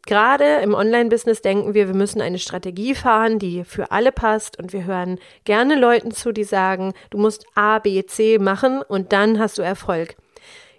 gerade 0.06 0.56
im 0.62 0.74
Online-Business 0.74 1.42
denken 1.42 1.74
wir, 1.74 1.86
wir 1.86 1.94
müssen 1.94 2.20
eine 2.20 2.38
Strategie 2.38 2.94
fahren, 2.94 3.38
die 3.38 3.64
für 3.64 3.90
alle 3.90 4.12
passt. 4.12 4.58
Und 4.58 4.72
wir 4.72 4.84
hören 4.84 5.18
gerne 5.44 5.78
Leuten 5.78 6.12
zu, 6.12 6.32
die 6.32 6.44
sagen, 6.44 6.92
du 7.10 7.18
musst 7.18 7.46
A, 7.54 7.78
B, 7.78 8.04
C 8.04 8.38
machen 8.38 8.82
und 8.82 9.12
dann 9.12 9.38
hast 9.38 9.58
du 9.58 9.62
Erfolg. 9.62 10.16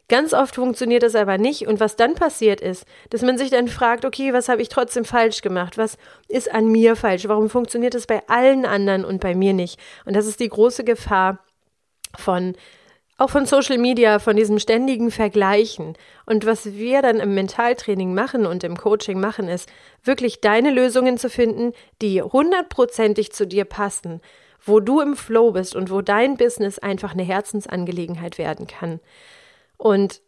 Ganz 0.09 0.33
oft 0.33 0.55
funktioniert 0.55 1.01
das 1.01 1.15
aber 1.15 1.37
nicht 1.37 1.65
und 1.65 1.79
was 1.79 1.95
dann 1.95 2.13
passiert 2.13 2.59
ist, 2.59 2.85
dass 3.09 3.21
man 3.21 3.37
sich 3.37 3.49
dann 3.49 3.69
fragt, 3.69 4.03
okay, 4.03 4.33
was 4.33 4.49
habe 4.49 4.61
ich 4.61 4.67
trotzdem 4.67 5.05
falsch 5.05 5.41
gemacht? 5.41 5.77
Was 5.77 5.97
ist 6.27 6.51
an 6.53 6.67
mir 6.67 6.97
falsch? 6.97 7.27
Warum 7.27 7.49
funktioniert 7.49 7.95
es 7.95 8.05
bei 8.05 8.21
allen 8.27 8.65
anderen 8.65 9.05
und 9.05 9.21
bei 9.21 9.33
mir 9.33 9.53
nicht? 9.53 9.79
Und 10.05 10.15
das 10.15 10.27
ist 10.27 10.41
die 10.41 10.49
große 10.49 10.83
Gefahr 10.83 11.39
von 12.17 12.53
auch 13.17 13.29
von 13.29 13.45
Social 13.45 13.77
Media, 13.77 14.19
von 14.19 14.35
diesem 14.35 14.59
ständigen 14.59 15.11
Vergleichen. 15.11 15.95
Und 16.25 16.45
was 16.45 16.73
wir 16.73 17.01
dann 17.01 17.19
im 17.19 17.35
Mentaltraining 17.35 18.13
machen 18.13 18.45
und 18.45 18.63
im 18.63 18.75
Coaching 18.75 19.19
machen, 19.19 19.47
ist 19.47 19.69
wirklich 20.03 20.41
deine 20.41 20.71
Lösungen 20.71 21.17
zu 21.17 21.29
finden, 21.29 21.73
die 22.01 22.21
hundertprozentig 22.21 23.31
zu 23.31 23.45
dir 23.45 23.65
passen, 23.65 24.21
wo 24.65 24.79
du 24.79 24.99
im 25.01 25.15
Flow 25.15 25.51
bist 25.51 25.75
und 25.75 25.91
wo 25.91 26.01
dein 26.01 26.37
Business 26.37 26.79
einfach 26.79 27.13
eine 27.13 27.23
Herzensangelegenheit 27.23 28.37
werden 28.37 28.67
kann. 28.67 28.99
Und 29.77 30.21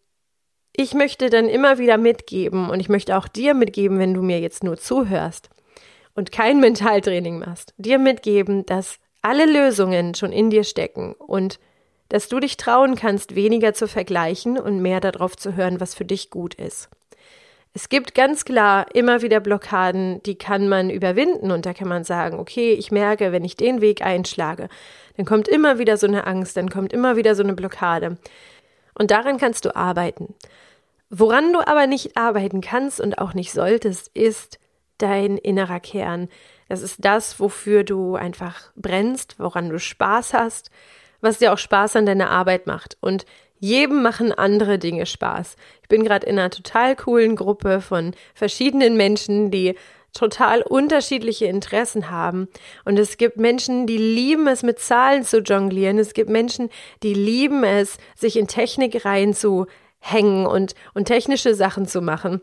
ich 0.76 0.94
möchte 0.94 1.30
dann 1.30 1.48
immer 1.48 1.78
wieder 1.78 1.98
mitgeben 1.98 2.70
und 2.70 2.80
ich 2.82 2.90
möchte 2.90 3.18
auch 3.18 3.28
dir 3.28 3.54
mitgeben, 3.54 3.98
wenn 3.98 4.14
du 4.14 4.22
mir 4.22 4.40
jetzt 4.40 4.64
nur 4.64 4.78
zuhörst 4.78 5.50
und 6.16 6.32
kein 6.32 6.60
Mentaltraining 6.60 7.40
machst, 7.40 7.74
dir 7.78 7.98
mitgeben, 7.98 8.66
dass 8.66 9.00
alle 9.22 9.46
Lösungen 9.46 10.16
schon 10.16 10.32
in 10.32 10.50
dir 10.50 10.64
stecken 10.64 11.14
und 11.14 11.60
dass 12.10 12.30
du 12.30 12.40
dich 12.40 12.58
trauen 12.58 12.96
kannst, 12.96 13.36
weniger 13.36 13.74
zu 13.74 13.88
vergleichen 13.88 14.58
und 14.58 14.82
mehr 14.82 15.00
darauf 15.00 15.36
zu 15.36 15.56
hören, 15.56 15.80
was 15.80 15.96
für 15.96 16.06
dich 16.06 16.30
gut 16.30 16.54
ist. 16.56 16.90
Es 17.74 17.90
gibt 17.90 18.16
ganz 18.16 18.46
klar 18.46 18.86
immer 18.94 19.22
wieder 19.22 19.42
Blockaden, 19.42 20.24
die 20.24 20.38
kann 20.38 20.70
man 20.70 20.90
überwinden 20.90 21.52
und 21.52 21.66
da 21.66 21.74
kann 21.74 21.90
man 21.90 22.06
sagen, 22.06 22.40
okay, 22.40 22.72
ich 22.72 22.90
merke, 22.90 23.34
wenn 23.34 23.44
ich 23.44 23.58
den 23.58 23.82
Weg 23.82 24.02
einschlage, 24.02 24.70
dann 25.18 25.26
kommt 25.26 25.50
immer 25.50 25.78
wieder 25.78 25.98
so 25.98 26.08
eine 26.08 26.26
Angst, 26.26 26.56
dann 26.56 26.70
kommt 26.70 26.94
immer 26.94 27.18
wieder 27.18 27.36
so 27.36 27.44
eine 27.44 27.54
Blockade. 27.54 28.18
Und 28.94 29.12
daran 29.12 29.38
kannst 29.38 29.66
du 29.66 29.76
arbeiten. 29.76 30.34
Woran 31.10 31.52
du 31.52 31.68
aber 31.68 31.86
nicht 31.86 32.16
arbeiten 32.16 32.62
kannst 32.62 33.02
und 33.02 33.18
auch 33.18 33.34
nicht 33.34 33.52
solltest, 33.52 34.10
ist 34.14 34.58
dein 34.98 35.38
innerer 35.38 35.82
Kern. 35.82 36.30
Das 36.70 36.82
ist 36.82 37.04
das, 37.04 37.40
wofür 37.40 37.84
du 37.84 38.16
einfach 38.16 38.72
brennst, 38.76 39.38
woran 39.38 39.70
du 39.70 39.80
Spaß 39.80 40.34
hast, 40.34 40.72
was 41.22 41.40
dir 41.40 41.54
auch 41.54 41.58
Spaß 41.58 41.96
an 41.96 42.06
deiner 42.06 42.30
Arbeit 42.30 42.68
macht. 42.68 42.98
Und 43.02 43.26
jedem 43.60 44.02
machen 44.02 44.32
andere 44.32 44.78
Dinge 44.78 45.06
Spaß. 45.06 45.56
Ich 45.82 45.88
bin 45.88 46.04
gerade 46.04 46.26
in 46.28 46.38
einer 46.38 46.50
total 46.50 46.96
coolen 46.96 47.36
Gruppe 47.36 47.82
von 47.82 48.14
verschiedenen 48.34 48.98
Menschen, 48.98 49.50
die 49.50 49.76
total 50.14 50.62
unterschiedliche 50.62 51.46
Interessen 51.46 52.10
haben. 52.10 52.48
Und 52.86 52.98
es 52.98 53.18
gibt 53.18 53.38
Menschen, 53.38 53.86
die 53.86 53.98
lieben 53.98 54.48
es, 54.48 54.64
mit 54.64 54.80
Zahlen 54.80 55.24
zu 55.24 55.40
jonglieren. 55.42 56.00
Es 56.00 56.14
gibt 56.14 56.30
Menschen, 56.30 56.70
die 57.04 57.14
lieben 57.14 57.64
es, 57.64 57.98
sich 58.16 58.38
in 58.38 58.48
Technik 58.48 59.06
reinzuhängen 59.06 60.48
und, 60.48 60.74
und 60.94 61.06
technische 61.06 61.54
Sachen 61.54 61.86
zu 61.86 62.02
machen. 62.02 62.42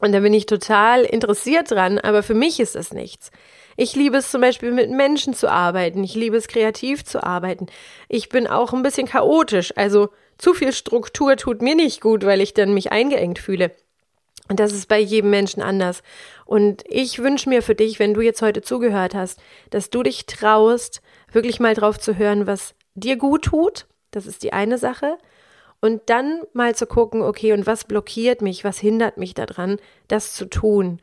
Und 0.00 0.12
da 0.12 0.20
bin 0.20 0.34
ich 0.34 0.46
total 0.46 1.02
interessiert 1.02 1.70
dran, 1.70 1.98
aber 1.98 2.22
für 2.22 2.34
mich 2.34 2.60
ist 2.60 2.76
es 2.76 2.92
nichts. 2.92 3.30
Ich 3.76 3.96
liebe 3.96 4.16
es 4.16 4.30
zum 4.30 4.40
Beispiel 4.40 4.72
mit 4.72 4.90
Menschen 4.90 5.34
zu 5.34 5.50
arbeiten. 5.50 6.04
Ich 6.04 6.14
liebe 6.14 6.36
es 6.36 6.48
kreativ 6.48 7.04
zu 7.04 7.22
arbeiten. 7.22 7.66
Ich 8.08 8.28
bin 8.28 8.46
auch 8.46 8.72
ein 8.72 8.82
bisschen 8.82 9.06
chaotisch. 9.06 9.72
Also 9.76 10.10
zu 10.38 10.54
viel 10.54 10.72
Struktur 10.72 11.36
tut 11.36 11.62
mir 11.62 11.74
nicht 11.74 12.00
gut, 12.00 12.24
weil 12.24 12.40
ich 12.40 12.54
dann 12.54 12.74
mich 12.74 12.92
eingeengt 12.92 13.38
fühle. 13.38 13.72
Und 14.48 14.60
das 14.60 14.72
ist 14.72 14.88
bei 14.88 14.98
jedem 14.98 15.30
Menschen 15.30 15.62
anders. 15.62 16.02
Und 16.44 16.84
ich 16.86 17.18
wünsche 17.20 17.48
mir 17.48 17.62
für 17.62 17.74
dich, 17.74 17.98
wenn 17.98 18.14
du 18.14 18.20
jetzt 18.20 18.42
heute 18.42 18.62
zugehört 18.62 19.14
hast, 19.14 19.40
dass 19.70 19.90
du 19.90 20.02
dich 20.02 20.26
traust, 20.26 21.00
wirklich 21.32 21.60
mal 21.60 21.74
drauf 21.74 21.98
zu 21.98 22.18
hören, 22.18 22.46
was 22.46 22.74
dir 22.94 23.16
gut 23.16 23.46
tut. 23.46 23.86
Das 24.10 24.26
ist 24.26 24.42
die 24.42 24.52
eine 24.52 24.76
Sache. 24.78 25.16
Und 25.80 26.02
dann 26.06 26.42
mal 26.52 26.74
zu 26.74 26.86
gucken, 26.86 27.22
okay, 27.22 27.52
und 27.52 27.66
was 27.66 27.84
blockiert 27.84 28.42
mich, 28.42 28.64
was 28.64 28.78
hindert 28.78 29.16
mich 29.16 29.34
daran, 29.34 29.78
das 30.08 30.32
zu 30.32 30.46
tun, 30.46 31.00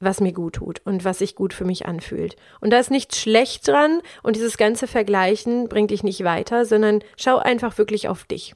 was 0.00 0.20
mir 0.20 0.32
gut 0.32 0.54
tut 0.56 0.80
und 0.84 1.04
was 1.04 1.18
sich 1.18 1.34
gut 1.34 1.52
für 1.52 1.64
mich 1.64 1.86
anfühlt. 1.86 2.36
Und 2.60 2.70
da 2.70 2.78
ist 2.78 2.90
nichts 2.90 3.18
schlecht 3.18 3.66
dran 3.68 4.00
und 4.22 4.36
dieses 4.36 4.56
ganze 4.56 4.86
Vergleichen 4.86 5.68
bringt 5.68 5.90
dich 5.90 6.02
nicht 6.02 6.24
weiter, 6.24 6.64
sondern 6.64 7.00
schau 7.16 7.38
einfach 7.38 7.78
wirklich 7.78 8.08
auf 8.08 8.24
dich. 8.24 8.54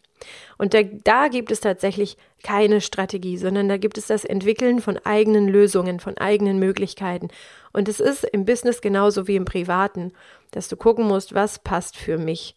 Und 0.57 0.75
da, 0.75 0.83
da 0.83 1.29
gibt 1.29 1.53
es 1.53 1.61
tatsächlich 1.61 2.17
keine 2.43 2.81
Strategie, 2.81 3.37
sondern 3.37 3.69
da 3.69 3.77
gibt 3.77 3.99
es 3.99 4.07
das 4.07 4.25
Entwickeln 4.25 4.81
von 4.81 4.99
eigenen 4.99 5.49
Lösungen, 5.49 6.01
von 6.01 6.19
eigenen 6.19 6.59
Möglichkeiten. 6.59 7.29
Und 7.73 7.89
es 7.89 8.01
ist 8.01 8.25
im 8.25 8.45
Business 8.45 8.81
genauso 8.81 9.29
wie 9.29 9.37
im 9.37 9.45
Privaten, 9.45 10.13
dass 10.51 10.69
du 10.69 10.77
gucken 10.77 11.07
musst, 11.07 11.35
was 11.35 11.59
passt 11.59 11.97
für 11.97 12.19
mich. 12.19 12.57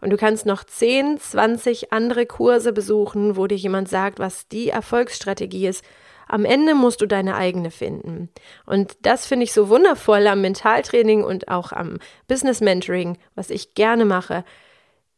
Und 0.00 0.10
du 0.10 0.16
kannst 0.16 0.46
noch 0.46 0.64
10, 0.64 1.18
20 1.18 1.92
andere 1.92 2.26
Kurse 2.26 2.72
besuchen, 2.72 3.36
wo 3.36 3.46
dir 3.46 3.56
jemand 3.56 3.88
sagt, 3.88 4.18
was 4.18 4.48
die 4.48 4.68
Erfolgsstrategie 4.68 5.68
ist. 5.68 5.84
Am 6.28 6.44
Ende 6.44 6.74
musst 6.74 7.00
du 7.00 7.06
deine 7.06 7.36
eigene 7.36 7.70
finden. 7.70 8.30
Und 8.66 8.96
das 9.02 9.26
finde 9.26 9.44
ich 9.44 9.52
so 9.52 9.68
wundervoll 9.68 10.26
am 10.26 10.40
Mentaltraining 10.40 11.24
und 11.24 11.48
auch 11.48 11.72
am 11.72 11.98
Business 12.28 12.60
Mentoring, 12.60 13.18
was 13.34 13.50
ich 13.50 13.74
gerne 13.74 14.04
mache, 14.04 14.44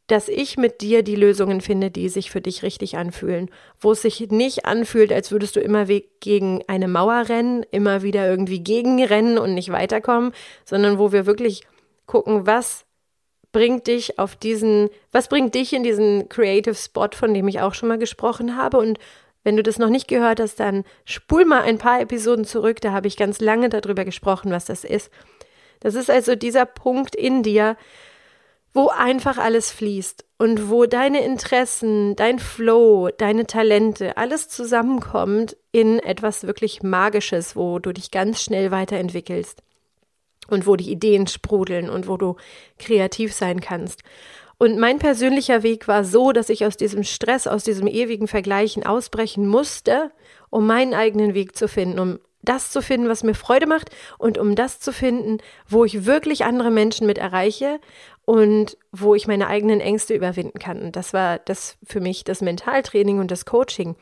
dass 0.07 0.29
ich 0.29 0.59
mit 0.59 0.83
dir 0.83 1.03
die 1.03 1.17
Lösungen 1.17 1.61
finde, 1.61 1.91
die 1.91 2.09
sich 2.09 2.31
für 2.31 2.43
dich 2.43 2.63
richtig 2.63 2.97
anfühlen, 2.99 3.51
wo 3.81 3.93
es 3.93 4.03
sich 4.03 4.21
nicht 4.31 4.67
anfühlt, 4.67 5.13
als 5.13 5.33
würdest 5.33 5.57
du 5.57 5.61
immer 5.61 5.87
gegen 6.21 6.63
eine 6.67 6.89
Mauer 6.89 7.29
rennen, 7.29 7.65
immer 7.71 8.03
wieder 8.03 8.29
irgendwie 8.29 8.63
gegenrennen 8.63 9.39
und 9.39 9.55
nicht 9.55 9.73
weiterkommen, 9.73 10.33
sondern 10.65 10.99
wo 10.99 11.13
wir 11.13 11.25
wirklich 11.25 11.63
gucken, 12.07 12.47
was 12.47 12.85
bringt 13.53 13.87
dich 13.87 14.19
auf 14.19 14.37
diesen, 14.37 14.91
was 15.13 15.29
bringt 15.29 15.55
dich 15.55 15.73
in 15.73 15.85
diesen 15.85 16.29
Creative 16.29 16.75
Spot, 16.75 17.09
von 17.15 17.33
dem 17.33 17.49
ich 17.49 17.61
auch 17.61 17.73
schon 17.73 17.89
mal 17.89 17.99
gesprochen 17.99 18.57
habe 18.59 18.79
und 18.79 18.99
wenn 19.45 19.57
du 19.57 19.63
das 19.63 19.79
noch 19.79 19.91
nicht 19.91 20.09
gehört 20.09 20.41
hast, 20.41 20.59
dann 20.59 20.85
spul 21.05 21.45
mal 21.45 21.63
ein 21.63 21.79
paar 21.79 22.01
Episoden 22.01 22.45
zurück, 22.45 22.81
da 22.81 22.93
habe 22.93 23.07
ich 23.07 23.17
ganz 23.17 23.41
lange 23.41 23.69
darüber 23.69 24.05
gesprochen, 24.05 24.51
was 24.51 24.65
das 24.65 24.85
ist. 24.85 25.11
Das 25.81 25.95
ist 25.95 26.11
also 26.11 26.35
dieser 26.35 26.65
Punkt 26.65 27.15
in 27.15 27.43
dir, 27.43 27.77
wo 28.73 28.89
einfach 28.89 29.39
alles 29.39 29.71
fließt 29.71 30.25
und 30.39 30.69
wo 30.69 30.87
deine 30.87 31.25
Interessen, 31.25 32.17
dein 32.17 32.41
Flow, 32.41 33.09
deine 33.17 33.47
Talente, 33.47 34.17
alles 34.17 34.49
zusammenkommt 34.49 35.57
in 35.71 36.01
etwas 36.01 36.47
wirklich 36.47 36.83
Magisches, 36.83 37.55
wo 37.55 37.79
du 37.79 37.93
dich 37.93 38.11
ganz 38.11 38.43
schnell 38.43 38.73
weiterentwickelst 38.73 39.63
und 40.49 40.67
wo 40.67 40.75
die 40.75 40.91
Ideen 40.91 41.27
sprudeln 41.27 41.89
und 41.89 42.09
wo 42.09 42.17
du 42.17 42.37
kreativ 42.79 43.33
sein 43.33 43.61
kannst. 43.61 44.03
Und 44.59 44.79
mein 44.79 44.99
persönlicher 44.99 45.63
Weg 45.63 45.89
war 45.89 46.05
so, 46.05 46.33
dass 46.33 46.49
ich 46.49 46.65
aus 46.65 46.77
diesem 46.77 47.05
Stress, 47.05 47.47
aus 47.47 47.65
diesem 47.65 47.87
ewigen 47.87 48.29
Vergleichen 48.29 48.87
ausbrechen 48.87 49.47
musste, 49.47 50.11
um 50.51 50.67
meinen 50.67 50.95
eigenen 50.95 51.35
Weg 51.35 51.57
zu 51.57 51.69
finden, 51.69 51.99
um 51.99 52.19
das 52.43 52.71
zu 52.71 52.83
finden, 52.83 53.09
was 53.09 53.23
mir 53.23 53.35
Freude 53.35 53.67
macht 53.67 53.91
und 54.19 54.39
um 54.39 54.55
das 54.55 54.79
zu 54.79 54.93
finden, 54.93 55.39
wo 55.69 55.85
ich 55.85 56.05
wirklich 56.05 56.45
andere 56.45 56.71
Menschen 56.71 57.07
mit 57.07 57.19
erreiche 57.19 57.81
und 58.25 58.77
wo 58.93 59.15
ich 59.15 59.27
meine 59.27 59.49
eigenen 59.49 59.81
Ängste 59.81 60.15
überwinden 60.15 60.59
kann. 60.59 60.83
Und 60.83 60.97
das 60.97 61.13
war 61.13 61.39
das 61.39 61.77
für 61.85 62.01
mich 62.01 62.25
das 62.25 62.43
Mentaltraining 62.43 63.19
und 63.19 63.31
das 63.31 63.47
Coaching 63.47 63.97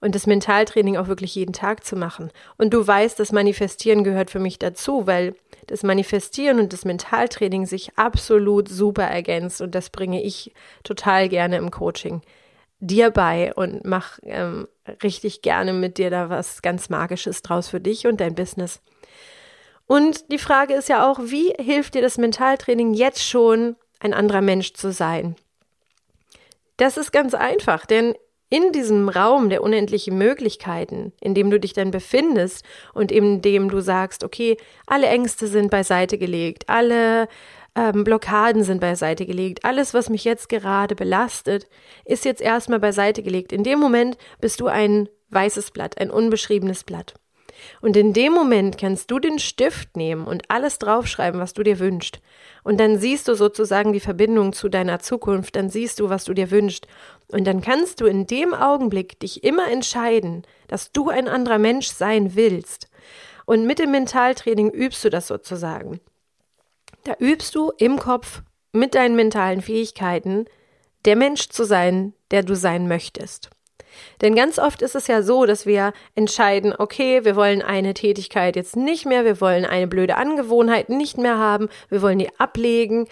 und 0.00 0.14
das 0.14 0.26
Mentaltraining 0.26 0.96
auch 0.96 1.08
wirklich 1.08 1.34
jeden 1.34 1.52
Tag 1.52 1.84
zu 1.84 1.96
machen. 1.96 2.30
Und 2.58 2.74
du 2.74 2.86
weißt, 2.86 3.18
das 3.18 3.32
Manifestieren 3.32 4.04
gehört 4.04 4.30
für 4.30 4.38
mich 4.38 4.58
dazu, 4.58 5.06
weil 5.06 5.34
das 5.66 5.82
Manifestieren 5.82 6.60
und 6.60 6.72
das 6.72 6.84
Mentaltraining 6.84 7.66
sich 7.66 7.98
absolut 7.98 8.68
super 8.68 9.04
ergänzt 9.04 9.60
und 9.60 9.74
das 9.74 9.90
bringe 9.90 10.22
ich 10.22 10.52
total 10.84 11.28
gerne 11.28 11.56
im 11.56 11.70
Coaching 11.70 12.22
dir 12.78 13.10
bei 13.10 13.54
und 13.54 13.84
mach 13.84 14.18
ähm, 14.22 14.68
richtig 15.02 15.42
gerne 15.42 15.72
mit 15.72 15.98
dir 15.98 16.10
da 16.10 16.28
was 16.28 16.62
ganz 16.62 16.88
Magisches 16.88 17.42
draus 17.42 17.68
für 17.68 17.80
dich 17.80 18.06
und 18.06 18.20
dein 18.20 18.34
Business. 18.34 18.80
Und 19.86 20.30
die 20.32 20.38
Frage 20.38 20.74
ist 20.74 20.88
ja 20.88 21.10
auch, 21.10 21.18
wie 21.22 21.54
hilft 21.58 21.94
dir 21.94 22.02
das 22.02 22.18
Mentaltraining 22.18 22.94
jetzt 22.94 23.24
schon, 23.24 23.76
ein 24.00 24.12
anderer 24.12 24.42
Mensch 24.42 24.74
zu 24.74 24.92
sein? 24.92 25.36
Das 26.76 26.98
ist 26.98 27.12
ganz 27.12 27.32
einfach, 27.34 27.86
denn 27.86 28.14
in 28.48 28.72
diesem 28.72 29.08
Raum 29.08 29.50
der 29.50 29.62
unendlichen 29.62 30.16
Möglichkeiten, 30.16 31.12
in 31.20 31.34
dem 31.34 31.50
du 31.50 31.58
dich 31.58 31.72
dann 31.72 31.90
befindest 31.90 32.64
und 32.94 33.10
in 33.10 33.42
dem 33.42 33.70
du 33.70 33.80
sagst, 33.80 34.22
okay, 34.22 34.56
alle 34.86 35.06
Ängste 35.06 35.46
sind 35.48 35.70
beiseite 35.70 36.16
gelegt, 36.16 36.68
alle 36.68 37.28
ähm, 37.74 38.04
Blockaden 38.04 38.64
sind 38.64 38.80
beiseite 38.80 39.26
gelegt. 39.26 39.64
Alles, 39.64 39.94
was 39.94 40.08
mich 40.08 40.24
jetzt 40.24 40.48
gerade 40.48 40.94
belastet, 40.94 41.68
ist 42.04 42.24
jetzt 42.24 42.40
erstmal 42.40 42.80
beiseite 42.80 43.22
gelegt. 43.22 43.52
In 43.52 43.64
dem 43.64 43.78
Moment 43.78 44.16
bist 44.40 44.60
du 44.60 44.66
ein 44.66 45.08
weißes 45.30 45.72
Blatt, 45.72 45.98
ein 45.98 46.10
unbeschriebenes 46.10 46.84
Blatt. 46.84 47.14
Und 47.80 47.96
in 47.96 48.12
dem 48.12 48.32
Moment 48.32 48.78
kannst 48.78 49.10
du 49.10 49.18
den 49.18 49.38
Stift 49.38 49.96
nehmen 49.96 50.26
und 50.26 50.50
alles 50.50 50.78
draufschreiben, 50.78 51.40
was 51.40 51.52
du 51.52 51.62
dir 51.62 51.78
wünschst. 51.78 52.20
Und 52.64 52.78
dann 52.78 52.98
siehst 52.98 53.28
du 53.28 53.34
sozusagen 53.34 53.92
die 53.92 54.00
Verbindung 54.00 54.52
zu 54.52 54.68
deiner 54.68 54.98
Zukunft, 54.98 55.56
dann 55.56 55.70
siehst 55.70 56.00
du, 56.00 56.08
was 56.08 56.24
du 56.24 56.34
dir 56.34 56.50
wünschst. 56.50 56.86
Und 57.28 57.44
dann 57.46 57.60
kannst 57.60 58.00
du 58.00 58.06
in 58.06 58.26
dem 58.26 58.54
Augenblick 58.54 59.20
dich 59.20 59.44
immer 59.44 59.70
entscheiden, 59.70 60.42
dass 60.68 60.92
du 60.92 61.08
ein 61.08 61.28
anderer 61.28 61.58
Mensch 61.58 61.88
sein 61.88 62.34
willst. 62.34 62.88
Und 63.44 63.66
mit 63.66 63.78
dem 63.78 63.92
Mentaltraining 63.92 64.70
übst 64.70 65.04
du 65.04 65.10
das 65.10 65.28
sozusagen. 65.28 66.00
Da 67.04 67.14
übst 67.20 67.54
du 67.54 67.72
im 67.78 67.98
Kopf 67.98 68.42
mit 68.72 68.94
deinen 68.94 69.14
mentalen 69.14 69.62
Fähigkeiten, 69.62 70.46
der 71.04 71.14
Mensch 71.14 71.48
zu 71.48 71.64
sein, 71.64 72.14
der 72.32 72.42
du 72.42 72.56
sein 72.56 72.88
möchtest. 72.88 73.50
Denn 74.20 74.34
ganz 74.34 74.58
oft 74.58 74.82
ist 74.82 74.94
es 74.94 75.06
ja 75.06 75.22
so, 75.22 75.46
dass 75.46 75.66
wir 75.66 75.92
entscheiden, 76.14 76.74
okay, 76.76 77.24
wir 77.24 77.36
wollen 77.36 77.62
eine 77.62 77.94
Tätigkeit 77.94 78.56
jetzt 78.56 78.76
nicht 78.76 79.06
mehr, 79.06 79.24
wir 79.24 79.40
wollen 79.40 79.64
eine 79.64 79.86
blöde 79.86 80.16
Angewohnheit 80.16 80.88
nicht 80.88 81.18
mehr 81.18 81.38
haben, 81.38 81.68
wir 81.88 82.02
wollen 82.02 82.18
die 82.18 82.30
ablegen 82.38 83.08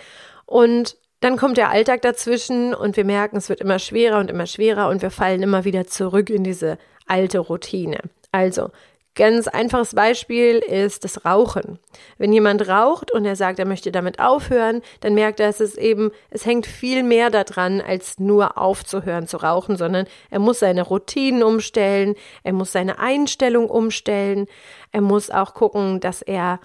und 0.46 0.96
dann 1.20 1.36
kommt 1.36 1.56
der 1.56 1.70
Alltag 1.70 2.02
dazwischen 2.02 2.74
und 2.74 2.98
wir 2.98 3.04
merken, 3.04 3.38
es 3.38 3.48
wird 3.48 3.62
immer 3.62 3.78
schwerer 3.78 4.18
und 4.18 4.28
immer 4.28 4.46
schwerer 4.46 4.90
und 4.90 5.00
wir 5.00 5.10
fallen 5.10 5.42
immer 5.42 5.64
wieder 5.64 5.86
zurück 5.86 6.28
in 6.28 6.44
diese 6.44 6.76
alte 7.06 7.38
Routine. 7.38 7.98
Also, 8.30 8.70
Ganz 9.16 9.46
einfaches 9.46 9.94
Beispiel 9.94 10.58
ist 10.58 11.04
das 11.04 11.24
Rauchen. 11.24 11.78
Wenn 12.18 12.32
jemand 12.32 12.66
raucht 12.68 13.12
und 13.12 13.24
er 13.24 13.36
sagt, 13.36 13.60
er 13.60 13.64
möchte 13.64 13.92
damit 13.92 14.18
aufhören, 14.18 14.82
dann 15.00 15.14
merkt 15.14 15.38
er, 15.38 15.46
dass 15.46 15.60
es 15.60 15.76
eben, 15.76 16.10
es 16.30 16.44
hängt 16.44 16.66
viel 16.66 17.04
mehr 17.04 17.30
daran, 17.30 17.80
als 17.80 18.18
nur 18.18 18.58
aufzuhören 18.58 19.28
zu 19.28 19.36
rauchen, 19.36 19.76
sondern 19.76 20.06
er 20.30 20.40
muss 20.40 20.58
seine 20.58 20.82
Routinen 20.82 21.44
umstellen, 21.44 22.16
er 22.42 22.54
muss 22.54 22.72
seine 22.72 22.98
Einstellung 22.98 23.70
umstellen, 23.70 24.46
er 24.90 25.00
muss 25.00 25.30
auch 25.30 25.54
gucken, 25.54 26.00
dass 26.00 26.20
er 26.20 26.58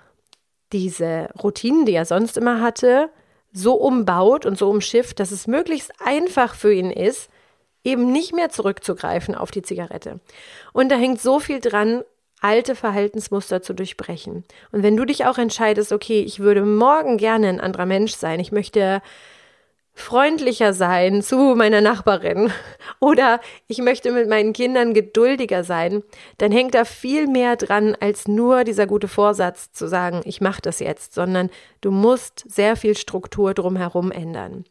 diese 0.73 1.29
Routinen, 1.43 1.85
die 1.85 1.93
er 1.93 2.05
sonst 2.05 2.35
immer 2.35 2.61
hatte, 2.61 3.11
so 3.51 3.75
umbaut 3.75 4.47
und 4.47 4.57
so 4.57 4.69
umschifft, 4.71 5.19
dass 5.19 5.31
es 5.31 5.45
möglichst 5.45 5.91
einfach 6.03 6.55
für 6.55 6.73
ihn 6.73 6.89
ist, 6.89 7.29
eben 7.83 8.11
nicht 8.11 8.33
mehr 8.33 8.49
zurückzugreifen 8.49 9.35
auf 9.35 9.51
die 9.51 9.61
Zigarette. 9.61 10.19
Und 10.73 10.89
da 10.89 10.95
hängt 10.95 11.21
so 11.21 11.39
viel 11.39 11.59
dran, 11.59 12.03
alte 12.41 12.75
Verhaltensmuster 12.75 13.61
zu 13.61 13.73
durchbrechen. 13.73 14.43
Und 14.71 14.83
wenn 14.83 14.95
du 14.95 15.05
dich 15.05 15.25
auch 15.25 15.37
entscheidest, 15.37 15.91
okay, 15.91 16.21
ich 16.21 16.39
würde 16.39 16.63
morgen 16.63 17.17
gerne 17.17 17.49
ein 17.49 17.59
anderer 17.59 17.85
Mensch 17.85 18.13
sein, 18.13 18.39
ich 18.39 18.51
möchte 18.51 19.01
freundlicher 19.93 20.71
sein 20.73 21.21
zu 21.21 21.55
meiner 21.55 21.81
Nachbarin 21.81 22.51
oder 22.99 23.41
ich 23.67 23.79
möchte 23.79 24.11
mit 24.11 24.29
meinen 24.29 24.53
Kindern 24.53 24.93
geduldiger 24.93 25.63
sein, 25.63 26.03
dann 26.37 26.51
hängt 26.51 26.73
da 26.73 26.85
viel 26.85 27.27
mehr 27.27 27.57
dran 27.57 27.95
als 27.99 28.27
nur 28.27 28.63
dieser 28.63 28.87
gute 28.87 29.09
Vorsatz 29.09 29.73
zu 29.73 29.87
sagen, 29.87 30.21
ich 30.23 30.39
mache 30.39 30.61
das 30.61 30.79
jetzt, 30.79 31.13
sondern 31.13 31.49
du 31.81 31.91
musst 31.91 32.45
sehr 32.47 32.77
viel 32.77 32.95
Struktur 32.95 33.53
drumherum 33.53 34.11
ändern. 34.11 34.63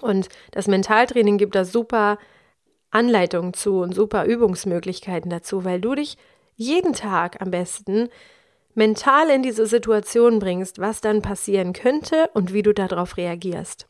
Und 0.00 0.28
das 0.50 0.66
Mentaltraining 0.66 1.38
gibt 1.38 1.54
da 1.54 1.64
super 1.64 2.18
Anleitungen 2.90 3.54
zu 3.54 3.80
und 3.80 3.94
super 3.94 4.24
Übungsmöglichkeiten 4.24 5.30
dazu, 5.30 5.64
weil 5.64 5.80
du 5.80 5.94
dich 5.94 6.18
jeden 6.56 6.92
Tag 6.92 7.40
am 7.40 7.50
besten 7.50 8.08
mental 8.74 9.30
in 9.30 9.42
diese 9.42 9.66
Situation 9.66 10.38
bringst, 10.38 10.78
was 10.78 11.00
dann 11.00 11.22
passieren 11.22 11.72
könnte 11.72 12.30
und 12.34 12.52
wie 12.52 12.62
du 12.62 12.72
darauf 12.72 13.16
reagierst. 13.16 13.88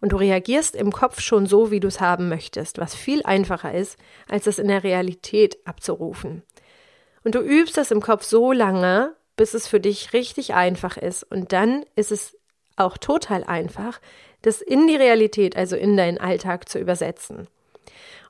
Und 0.00 0.12
du 0.12 0.16
reagierst 0.16 0.74
im 0.74 0.92
Kopf 0.92 1.20
schon 1.20 1.46
so, 1.46 1.70
wie 1.70 1.80
du 1.80 1.88
es 1.88 2.00
haben 2.00 2.28
möchtest, 2.28 2.78
was 2.78 2.94
viel 2.94 3.22
einfacher 3.22 3.74
ist, 3.74 3.98
als 4.28 4.46
es 4.46 4.58
in 4.58 4.68
der 4.68 4.84
Realität 4.84 5.58
abzurufen. 5.66 6.42
Und 7.24 7.34
du 7.34 7.40
übst 7.40 7.76
das 7.76 7.90
im 7.90 8.00
Kopf 8.00 8.24
so 8.24 8.52
lange, 8.52 9.14
bis 9.36 9.54
es 9.54 9.68
für 9.68 9.80
dich 9.80 10.12
richtig 10.12 10.54
einfach 10.54 10.96
ist. 10.96 11.22
Und 11.24 11.52
dann 11.52 11.84
ist 11.94 12.12
es 12.12 12.36
auch 12.76 12.98
total 12.98 13.44
einfach, 13.44 14.00
das 14.42 14.60
in 14.60 14.86
die 14.86 14.96
Realität, 14.96 15.56
also 15.56 15.76
in 15.76 15.96
deinen 15.96 16.18
Alltag 16.18 16.68
zu 16.68 16.78
übersetzen. 16.78 17.48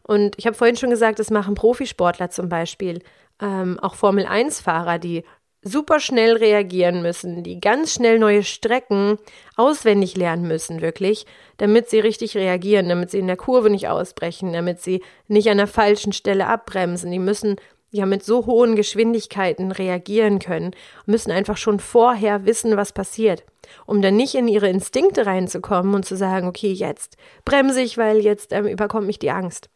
Und 0.02 0.38
ich 0.38 0.46
habe 0.46 0.56
vorhin 0.56 0.76
schon 0.76 0.90
gesagt, 0.90 1.18
das 1.18 1.30
machen 1.30 1.54
Profisportler 1.54 2.30
zum 2.30 2.48
Beispiel 2.48 3.02
ähm, 3.40 3.78
auch 3.80 3.94
Formel-1-Fahrer, 3.94 4.98
die 4.98 5.24
super 5.66 5.98
schnell 5.98 6.36
reagieren 6.36 7.02
müssen, 7.02 7.42
die 7.42 7.60
ganz 7.60 7.92
schnell 7.92 8.18
neue 8.18 8.44
Strecken 8.44 9.18
auswendig 9.56 10.16
lernen 10.16 10.46
müssen, 10.46 10.80
wirklich, 10.80 11.26
damit 11.56 11.90
sie 11.90 11.98
richtig 11.98 12.36
reagieren, 12.36 12.88
damit 12.88 13.10
sie 13.10 13.18
in 13.18 13.26
der 13.26 13.36
Kurve 13.36 13.68
nicht 13.68 13.88
ausbrechen, 13.88 14.52
damit 14.52 14.80
sie 14.80 15.02
nicht 15.26 15.50
an 15.50 15.56
der 15.56 15.66
falschen 15.66 16.12
Stelle 16.12 16.46
abbremsen. 16.46 17.10
Die 17.10 17.18
müssen 17.18 17.56
ja 17.90 18.06
mit 18.06 18.24
so 18.24 18.46
hohen 18.46 18.76
Geschwindigkeiten 18.76 19.72
reagieren 19.72 20.38
können, 20.38 20.72
müssen 21.04 21.32
einfach 21.32 21.56
schon 21.56 21.80
vorher 21.80 22.46
wissen, 22.46 22.76
was 22.76 22.92
passiert, 22.92 23.44
um 23.86 24.02
dann 24.02 24.16
nicht 24.16 24.34
in 24.34 24.48
ihre 24.48 24.68
Instinkte 24.68 25.26
reinzukommen 25.26 25.94
und 25.94 26.04
zu 26.04 26.16
sagen, 26.16 26.46
okay, 26.46 26.72
jetzt 26.72 27.16
bremse 27.44 27.80
ich, 27.80 27.98
weil 27.98 28.18
jetzt 28.18 28.52
ähm, 28.52 28.66
überkommt 28.66 29.06
mich 29.06 29.18
die 29.18 29.30
Angst. 29.30 29.68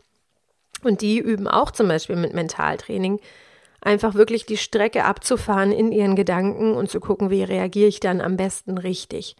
Und 0.83 1.03
die 1.03 1.19
üben 1.19 1.49
auch 1.49 1.73
zum 1.73 1.89
Beispiel 1.89 2.17
mit 2.17 2.33
Mentaltraining, 2.33 3.21
einfach 3.81 4.15
wirklich 4.15 4.47
die 4.47 4.57
Strecke 4.57 5.05
abzufahren 5.05 5.73
in 5.73 5.93
ihren 5.93 6.17
Gedanken 6.17 6.75
und 6.75 6.91
zu 6.91 7.01
gucken, 7.01 7.31
wie 7.31 7.43
reagiere 7.43 7.89
ich 7.89 8.01
dann 8.01 8.21
am 8.21 8.37
besten 8.37 8.79
richtig. 8.79 9.37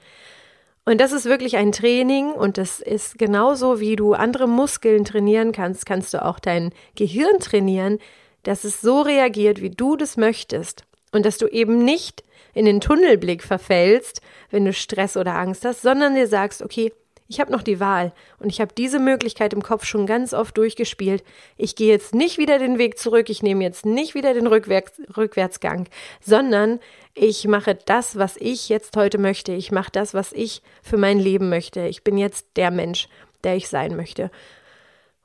Und 0.85 1.01
das 1.01 1.13
ist 1.13 1.27
wirklich 1.27 1.57
ein 1.57 1.73
Training 1.73 2.33
und 2.33 2.59
das 2.59 2.81
ist 2.81 3.19
genauso, 3.19 3.81
wie 3.81 3.97
du 3.97 4.15
andere 4.15 4.49
Muskeln 4.49 5.05
trainieren 5.05 5.53
kannst, 5.53 5.87
kannst 5.87 6.15
du 6.15 6.25
auch 6.25 6.39
dein 6.39 6.73
Gehirn 6.97 7.39
trainieren, 7.39 7.99
dass 8.43 8.65
es 8.65 8.81
so 8.81 9.03
reagiert, 9.03 9.61
wie 9.61 9.71
du 9.71 9.97
das 9.97 10.17
möchtest 10.17 10.85
und 11.13 11.27
dass 11.27 11.39
du 11.39 11.47
eben 11.47 11.85
nicht 11.85 12.25
in 12.55 12.65
den 12.65 12.81
Tunnelblick 12.81 13.43
verfällst, 13.43 14.23
wenn 14.51 14.65
du 14.65 14.73
Stress 14.73 15.17
oder 15.17 15.37
Angst 15.37 15.65
hast, 15.65 15.83
sondern 15.83 16.15
dir 16.15 16.27
sagst, 16.27 16.63
okay, 16.63 16.93
ich 17.31 17.39
habe 17.39 17.53
noch 17.53 17.63
die 17.63 17.79
Wahl 17.79 18.13
und 18.41 18.49
ich 18.49 18.61
habe 18.61 18.75
diese 18.77 18.99
Möglichkeit 18.99 19.53
im 19.53 19.63
Kopf 19.63 19.85
schon 19.85 20.05
ganz 20.05 20.35
oft 20.35 20.59
durchgespielt. 20.59 21.23
Ich 21.57 21.77
gehe 21.77 21.89
jetzt 21.89 22.13
nicht 22.13 22.39
wieder 22.39 22.59
den 22.59 22.77
Weg 22.77 22.99
zurück, 22.99 23.31
ich 23.31 23.41
nehme 23.41 23.63
jetzt 23.63 23.87
nicht 23.87 24.17
wieder 24.17 24.35
den 24.35 24.49
Rückwärts, 24.49 25.01
Rückwärtsgang, 25.17 25.89
sondern 26.21 26.81
ich 27.15 27.47
mache 27.47 27.79
das, 27.87 28.17
was 28.19 28.37
ich 28.37 28.69
jetzt 28.69 28.97
heute 28.97 29.19
möchte. 29.19 29.53
Ich 29.53 29.71
mache 29.71 29.93
das, 29.93 30.13
was 30.13 30.33
ich 30.33 30.61
für 30.83 30.97
mein 30.97 31.21
Leben 31.21 31.49
möchte. 31.49 31.87
Ich 31.87 32.03
bin 32.03 32.19
jetzt 32.19 32.49
der 32.57 32.73
Mensch, 32.73 33.09
der 33.45 33.55
ich 33.55 33.69
sein 33.69 33.95
möchte. 33.95 34.33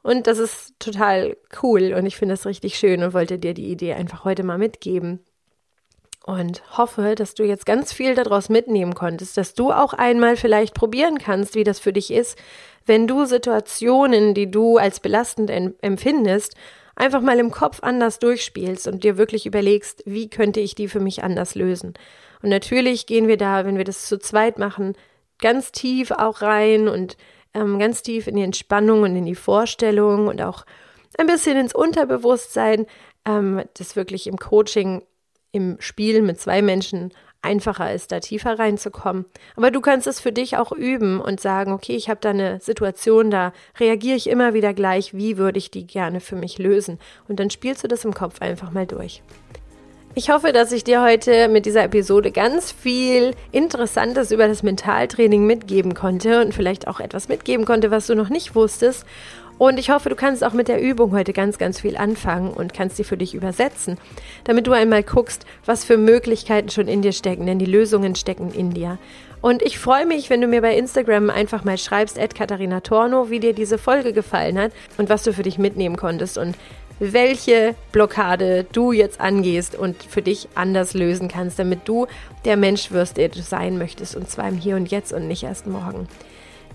Und 0.04 0.28
das 0.28 0.38
ist 0.38 0.76
total 0.78 1.36
cool 1.64 1.96
und 1.98 2.06
ich 2.06 2.18
finde 2.18 2.36
es 2.36 2.46
richtig 2.46 2.78
schön 2.78 3.02
und 3.02 3.16
wollte 3.16 3.40
dir 3.40 3.56
die 3.56 3.72
Idee 3.72 3.94
einfach 3.94 4.26
heute 4.26 4.44
mal 4.44 4.60
mitgeben 4.60 5.22
und 6.26 6.64
hoffe, 6.76 7.14
dass 7.14 7.36
du 7.36 7.44
jetzt 7.44 7.68
ganz 7.68 7.94
viel 7.94 8.16
daraus 8.16 8.50
mitnehmen 8.50 8.96
konntest, 8.96 9.38
dass 9.38 9.54
du 9.54 9.72
auch 9.72 9.94
einmal 9.94 10.38
vielleicht 10.38 10.74
probieren 10.74 11.20
kannst, 11.20 11.54
wie 11.54 11.64
das 11.64 11.80
für 11.80 11.94
dich 11.94 12.12
ist, 12.12 12.38
wenn 12.88 13.06
du 13.06 13.26
Situationen, 13.26 14.34
die 14.34 14.50
du 14.50 14.78
als 14.78 15.00
belastend 15.00 15.52
empfindest, 15.82 16.56
einfach 16.96 17.22
mal 17.22 17.38
im 17.38 17.52
Kopf 17.52 17.80
anders 17.84 18.18
durchspielst 18.18 18.88
und 18.88 19.04
dir 19.04 19.18
wirklich 19.18 19.46
überlegst, 19.46 20.02
wie 20.08 20.28
könnte 20.28 20.62
ich 20.62 20.74
die 20.74 20.88
für 20.88 21.00
mich 21.00 21.24
anders 21.24 21.54
lösen. 21.54 21.94
Und 22.42 22.50
natürlich 22.50 23.06
gehen 23.06 23.28
wir 23.28 23.38
da, 23.38 23.64
wenn 23.66 23.78
wir 23.78 23.84
das 23.84 24.08
zu 24.08 24.18
zweit 24.18 24.58
machen, 24.58 24.94
ganz 25.40 25.72
tief 25.72 26.10
auch 26.10 26.42
rein 26.42 26.88
und 26.88 27.18
ähm, 27.54 27.78
ganz 27.78 28.02
tief 28.02 28.26
in 28.26 28.36
die 28.36 28.44
Entspannung 28.44 29.04
und 29.04 29.16
in 29.16 29.26
die 29.26 29.36
Vorstellung 29.36 30.28
und 30.28 30.42
auch 30.42 30.66
ein 31.20 31.28
bisschen 31.28 31.58
ins 31.58 31.76
Unterbewusstsein, 31.76 32.88
ähm, 33.26 33.64
das 33.78 33.96
wirklich 33.96 34.26
im 34.26 34.38
Coaching 34.38 35.04
im 35.56 35.78
Spiel 35.80 36.22
mit 36.22 36.40
zwei 36.40 36.62
Menschen 36.62 37.12
einfacher 37.42 37.94
ist, 37.94 38.12
da 38.12 38.20
tiefer 38.20 38.60
reinzukommen. 38.60 39.26
Aber 39.56 39.72
du 39.72 39.80
kannst 39.80 40.06
es 40.08 40.20
für 40.20 40.34
dich 40.34 40.58
auch 40.58 40.72
üben 40.72 41.22
und 41.22 41.40
sagen, 41.40 41.72
okay, 41.72 41.96
ich 41.96 42.10
habe 42.10 42.20
da 42.20 42.32
eine 42.32 42.60
Situation, 42.60 43.32
da 43.32 43.54
reagiere 43.80 44.18
ich 44.18 44.28
immer 44.28 44.54
wieder 44.54 44.74
gleich, 44.74 45.14
wie 45.14 45.38
würde 45.38 45.60
ich 45.60 45.72
die 45.72 45.88
gerne 45.88 46.20
für 46.20 46.36
mich 46.36 46.58
lösen? 46.58 47.00
Und 47.30 47.40
dann 47.40 47.50
spielst 47.50 47.84
du 47.84 47.88
das 47.88 48.04
im 48.04 48.14
Kopf 48.14 48.42
einfach 48.42 48.72
mal 48.72 48.86
durch. 48.86 49.22
Ich 50.18 50.30
hoffe, 50.30 50.54
dass 50.54 50.72
ich 50.72 50.86
dir 50.86 51.04
heute 51.04 51.50
mit 51.50 51.66
dieser 51.66 51.84
Episode 51.84 52.32
ganz 52.32 52.72
viel 52.72 53.36
Interessantes 53.52 54.32
über 54.32 54.48
das 54.48 54.64
Mentaltraining 54.64 55.46
mitgeben 55.46 55.94
konnte 55.94 56.42
und 56.42 56.54
vielleicht 56.54 56.88
auch 56.88 57.02
etwas 57.02 57.28
mitgeben 57.28 57.66
konnte, 57.66 57.92
was 57.92 58.08
du 58.08 58.16
noch 58.16 58.30
nicht 58.30 58.56
wusstest. 58.56 59.06
Und 59.58 59.80
ich 59.80 59.90
hoffe, 59.90 60.10
du 60.10 60.16
kannst 60.16 60.44
auch 60.44 60.54
mit 60.54 60.68
der 60.68 60.82
Übung 60.82 61.12
heute 61.12 61.32
ganz, 61.32 61.58
ganz 61.58 61.80
viel 61.80 61.96
anfangen 61.96 62.52
und 62.52 62.74
kannst 62.74 62.98
sie 62.98 63.06
für 63.06 63.16
dich 63.16 63.34
übersetzen, 63.34 63.98
damit 64.44 64.68
du 64.68 64.74
einmal 64.74 65.04
guckst, 65.04 65.46
was 65.66 65.86
für 65.86 65.98
Möglichkeiten 65.98 66.70
schon 66.70 66.88
in 66.88 67.02
dir 67.02 67.14
stecken, 67.14 67.46
denn 67.46 67.60
die 67.60 67.66
Lösungen 67.66 68.16
stecken 68.16 68.52
in 68.52 68.72
dir. 68.72 68.98
Und 69.42 69.62
ich 69.62 69.78
freue 69.78 70.06
mich, 70.06 70.30
wenn 70.30 70.42
du 70.42 70.48
mir 70.48 70.62
bei 70.62 70.76
Instagram 70.76 71.30
einfach 71.30 71.64
mal 71.64 71.78
schreibst, 71.78 72.18
Katharina 72.36 72.82
Torno, 72.82 73.30
wie 73.30 73.40
dir 73.40 73.54
diese 73.54 73.78
Folge 73.78 74.12
gefallen 74.12 74.58
hat 74.58 74.72
und 74.98 75.08
was 75.08 75.24
du 75.24 75.34
für 75.34 75.44
dich 75.44 75.58
mitnehmen 75.58 75.96
konntest. 75.96 76.38
Und 76.38 76.58
welche 77.00 77.76
Blockade 77.92 78.66
du 78.72 78.92
jetzt 78.92 79.20
angehst 79.20 79.76
und 79.76 80.02
für 80.04 80.22
dich 80.22 80.48
anders 80.56 80.94
lösen 80.94 81.28
kannst, 81.28 81.60
damit 81.60 81.82
du 81.86 82.08
der 82.46 82.58
Mensch 82.58 82.92
wirst, 82.92 83.18
der 83.18 83.30
du 83.30 83.42
sein 83.42 83.78
möchtest 83.78 84.16
und 84.16 84.30
zwar 84.30 84.48
im 84.48 84.56
Hier 84.56 84.76
und 84.76 84.90
Jetzt 84.90 85.14
und 85.14 85.28
nicht 85.28 85.44
erst 85.44 85.68
morgen. 85.68 86.08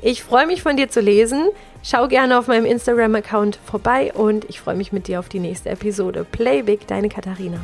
Ich 0.02 0.22
freue 0.22 0.46
mich 0.46 0.62
von 0.62 0.76
dir 0.76 0.88
zu 0.88 1.00
lesen. 1.00 1.48
Schau 1.82 2.08
gerne 2.08 2.38
auf 2.38 2.46
meinem 2.46 2.64
Instagram-Account 2.64 3.58
vorbei 3.64 4.12
und 4.14 4.44
ich 4.48 4.60
freue 4.60 4.76
mich 4.76 4.92
mit 4.92 5.08
dir 5.08 5.20
auf 5.20 5.28
die 5.28 5.40
nächste 5.40 5.68
Episode. 5.70 6.24
Play 6.30 6.62
Big, 6.62 6.86
deine 6.86 7.08
Katharina. 7.08 7.60